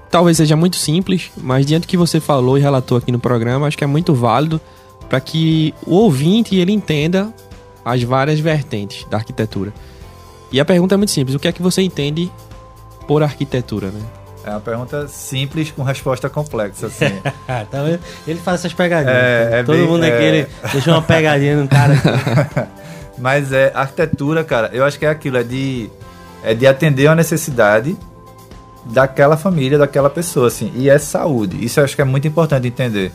[0.09, 3.67] talvez seja muito simples, mas diante do que você falou e relatou aqui no programa,
[3.67, 4.61] acho que é muito válido
[5.09, 7.34] para que o ouvinte ele entenda
[7.84, 9.74] as várias vertentes da arquitetura.
[10.51, 12.32] E a pergunta é muito simples: o que é que você entende
[13.07, 14.01] por arquitetura, né?
[14.45, 17.05] É uma pergunta simples com resposta complexa, assim.
[17.47, 19.15] tá ele faz essas pegadinhas.
[19.15, 20.24] É, é Todo bem, mundo aqui é...
[20.24, 21.93] ele deixou uma pegadinha no cara.
[23.17, 24.69] Mas é arquitetura, cara.
[24.74, 25.89] Eu acho que é aquilo, é de
[26.43, 27.97] é de atender a necessidade
[28.85, 30.71] daquela família, daquela pessoa, assim.
[30.75, 31.63] E é saúde.
[31.63, 33.11] Isso eu acho que é muito importante entender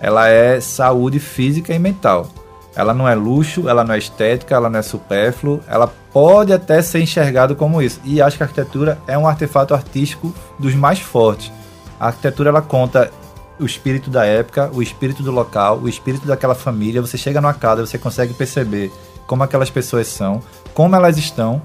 [0.00, 2.28] ela é saúde física e mental.
[2.74, 6.80] Ela não é luxo, ela não é estética, ela não é supérfluo, ela pode até
[6.80, 8.00] ser enxergado como isso.
[8.04, 11.50] E acho que a arquitetura é um artefato artístico dos mais fortes.
[11.98, 13.10] A arquitetura ela conta
[13.58, 17.02] o espírito da época, o espírito do local, o espírito daquela família.
[17.02, 18.92] Você chega numa casa, você consegue perceber
[19.26, 20.40] como aquelas pessoas são,
[20.72, 21.60] como elas estão.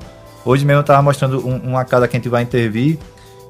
[0.46, 2.98] Hoje mesmo eu estava mostrando um, uma casa que a gente vai intervir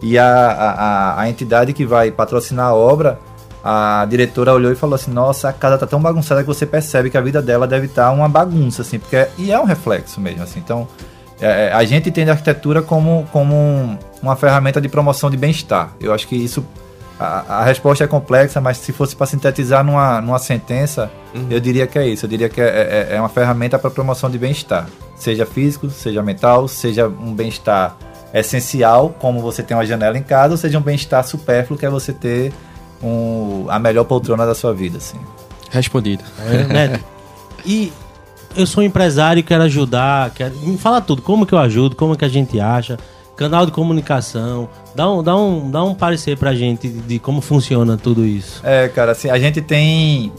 [0.01, 3.19] e a, a, a entidade que vai patrocinar a obra
[3.63, 7.09] a diretora olhou e falou assim: Nossa, a casa tá tão bagunçada que você percebe
[7.09, 9.63] que a vida dela deve estar tá uma bagunça, assim, porque é, e é um
[9.63, 10.59] reflexo mesmo, assim.
[10.59, 10.85] Então,
[11.39, 15.93] é, é, a gente entende a arquitetura como, como uma ferramenta de promoção de bem-estar.
[16.01, 16.65] Eu acho que isso.
[17.23, 21.47] A, a, resposta é complexa, mas se fosse para sintetizar numa, numa sentença, uhum.
[21.49, 22.25] eu diria que é isso.
[22.25, 26.21] Eu diria que é, é, é uma ferramenta para promoção de bem-estar, seja físico, seja
[26.21, 27.95] mental, seja um bem-estar
[28.33, 31.89] essencial, como você tem uma janela em casa, ou seja um bem-estar supérfluo, que é
[31.89, 32.51] você ter
[33.01, 35.19] um, a melhor poltrona da sua vida, assim.
[35.69, 36.23] Respondido.
[36.39, 36.99] É, né?
[37.65, 37.93] E
[38.57, 40.53] eu sou empresário e quero ajudar, quero...
[40.57, 42.99] me fala tudo, como que eu ajudo, como que a gente acha,
[43.35, 47.97] canal de comunicação, dá um, dá um, dá um parecer pra gente de como funciona
[47.97, 48.61] tudo isso.
[48.63, 50.31] É, cara, assim, a gente tem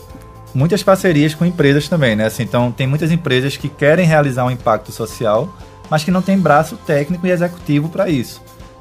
[0.54, 2.26] muitas parcerias com empresas também, né?
[2.26, 5.48] Assim, então tem muitas empresas que querem realizar um impacto social,
[5.90, 8.40] mas que não tem braço técnico e executivo para isso.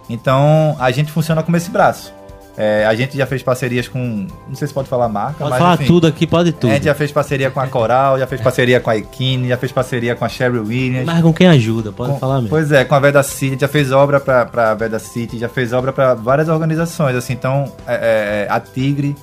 [0.09, 2.13] Então a gente funciona como esse braço.
[2.55, 4.27] É, a gente já fez parcerias com.
[4.47, 5.59] Não sei se pode falar marca, Pode mas.
[5.59, 6.69] falar enfim, tudo aqui, pode tudo.
[6.69, 9.57] A gente já fez parceria com a Coral, já fez parceria com a Equine, já
[9.57, 11.05] fez parceria com a Sherry Williams.
[11.05, 12.49] Mas com quem ajuda, pode Com- falar mesmo.
[12.49, 15.73] Pois é, com a Veda City, já fez obra pra, pra Veda City, já fez
[15.73, 19.15] obra pra várias organizações, assim, então, é, é, a Tigre.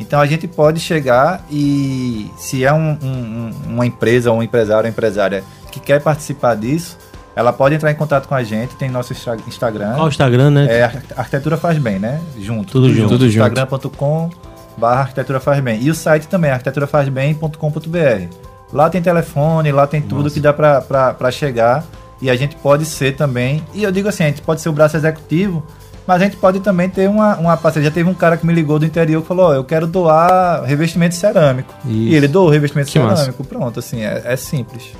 [0.00, 4.84] Então a gente pode chegar e se é um- um- um- uma empresa um empresário
[4.84, 6.96] ou empresária que quer participar disso,
[7.38, 9.12] ela pode entrar em contato com a gente, tem nosso
[9.46, 9.94] Instagram.
[9.94, 10.66] Qual o Instagram, né?
[10.68, 12.20] É, Ar- Arquitetura Faz Bem, né?
[12.36, 12.72] Junto.
[12.72, 13.08] Tudo junto.
[13.10, 13.46] Tudo junto.
[13.48, 14.30] Instagram.com
[14.76, 15.80] barra Arquitetura Faz Bem.
[15.80, 18.34] E o site também, arquiteturaFazBem.com.br.
[18.72, 21.84] Lá tem telefone, lá tem tudo que dá pra chegar.
[22.20, 24.72] E a gente pode ser também, e eu digo assim, a gente pode ser o
[24.72, 25.62] braço executivo,
[26.04, 27.88] mas a gente pode também ter uma, uma parceria.
[27.88, 30.64] Já teve um cara que me ligou do interior que falou, ó, eu quero doar
[30.64, 31.72] revestimento cerâmico.
[31.84, 32.16] E Isso.
[32.16, 33.16] ele doou revestimento Que massa.
[33.18, 33.44] cerâmico.
[33.44, 34.92] Pronto, assim, é, é simples.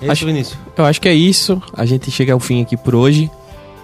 [0.00, 0.58] Esse acho- Vinícius.
[0.76, 1.60] Eu acho que é isso.
[1.72, 3.30] A gente chega ao fim aqui por hoje.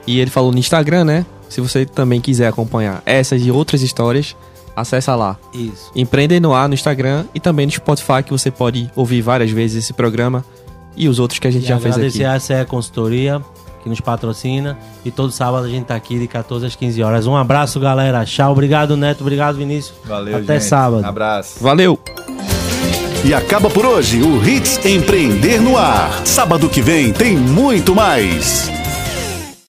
[0.07, 1.27] E ele falou no Instagram, né?
[1.49, 4.35] Se você também quiser acompanhar essas e outras histórias,
[4.75, 5.37] acessa lá.
[5.55, 5.91] Isso.
[5.95, 9.85] Empreender no ar no Instagram e também no Spotify, que você pode ouvir várias vezes
[9.85, 10.45] esse programa
[10.97, 12.37] e os outros que a gente E já fez agradecer aqui.
[12.37, 13.41] a CE Consultoria,
[13.83, 14.77] que nos patrocina.
[15.05, 17.27] E todo sábado a gente tá aqui de 14 às 15 horas.
[17.27, 18.25] Um abraço, galera.
[18.25, 18.51] Tchau.
[18.53, 19.21] Obrigado, Neto.
[19.21, 19.95] Obrigado, Vinícius.
[20.05, 20.69] Valeu, Até gente.
[20.69, 21.05] sábado.
[21.05, 21.63] Abraço.
[21.63, 21.99] Valeu!
[23.25, 26.27] E acaba por hoje o Hits Empreender no Ar.
[26.27, 28.69] Sábado que vem tem muito mais.